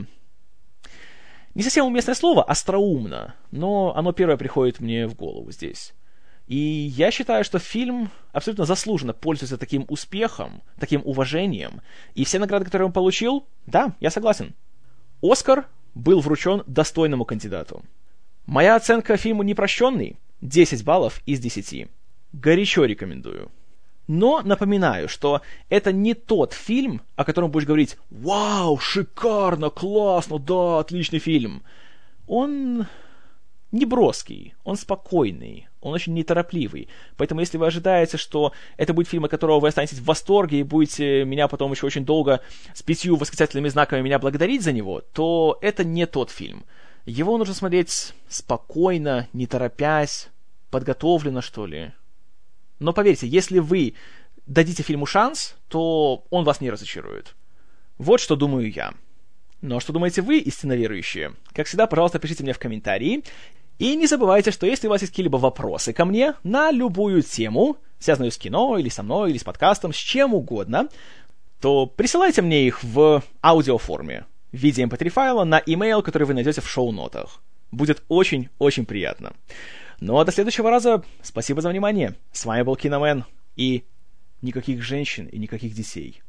[1.55, 5.95] не совсем уместное слово, остроумно, но оно первое приходит мне в голову здесь.
[6.47, 11.81] И я считаю, что фильм абсолютно заслуженно пользуется таким успехом, таким уважением.
[12.15, 14.55] И все награды, которые он получил, да, я согласен.
[15.23, 17.83] Оскар был вручен достойному кандидату.
[18.47, 21.89] Моя оценка фильму «Непрощенный» 10 баллов из 10.
[22.33, 23.51] Горячо рекомендую.
[24.07, 30.79] Но напоминаю, что это не тот фильм, о котором будешь говорить «Вау, шикарно, классно, да,
[30.79, 31.65] отличный фильм».
[32.29, 32.87] Он
[33.77, 36.89] не броский, он спокойный, он очень неторопливый.
[37.17, 40.63] Поэтому если вы ожидаете, что это будет фильм, от которого вы останетесь в восторге и
[40.65, 42.41] будете меня потом еще очень долго
[42.75, 46.65] с пятью восклицательными знаками меня благодарить за него, то это не тот фильм.
[47.05, 50.29] Его нужно смотреть спокойно, не торопясь,
[50.71, 51.93] подготовленно, что ли.
[52.79, 53.95] Но поверьте, если вы
[54.47, 57.35] дадите фильму шанс, то он вас не разочарует.
[57.99, 58.93] Вот что думаю я.
[59.63, 61.33] Но что думаете вы, истинно верующие?
[61.53, 63.25] Как всегда, пожалуйста, пишите мне в комментарии.
[63.79, 67.77] И не забывайте, что если у вас есть какие-либо вопросы ко мне на любую тему,
[67.99, 70.89] связанную с кино, или со мной, или с подкастом, с чем угодно,
[71.61, 76.61] то присылайте мне их в аудиоформе в виде mp3 файла на email, который вы найдете
[76.61, 77.43] в шоу-нотах.
[77.71, 79.33] Будет очень-очень приятно.
[80.01, 82.15] Ну а до следующего раза спасибо за внимание.
[82.33, 83.25] С вами был Киномен
[83.57, 83.85] и
[84.41, 86.23] никаких женщин и никаких детей.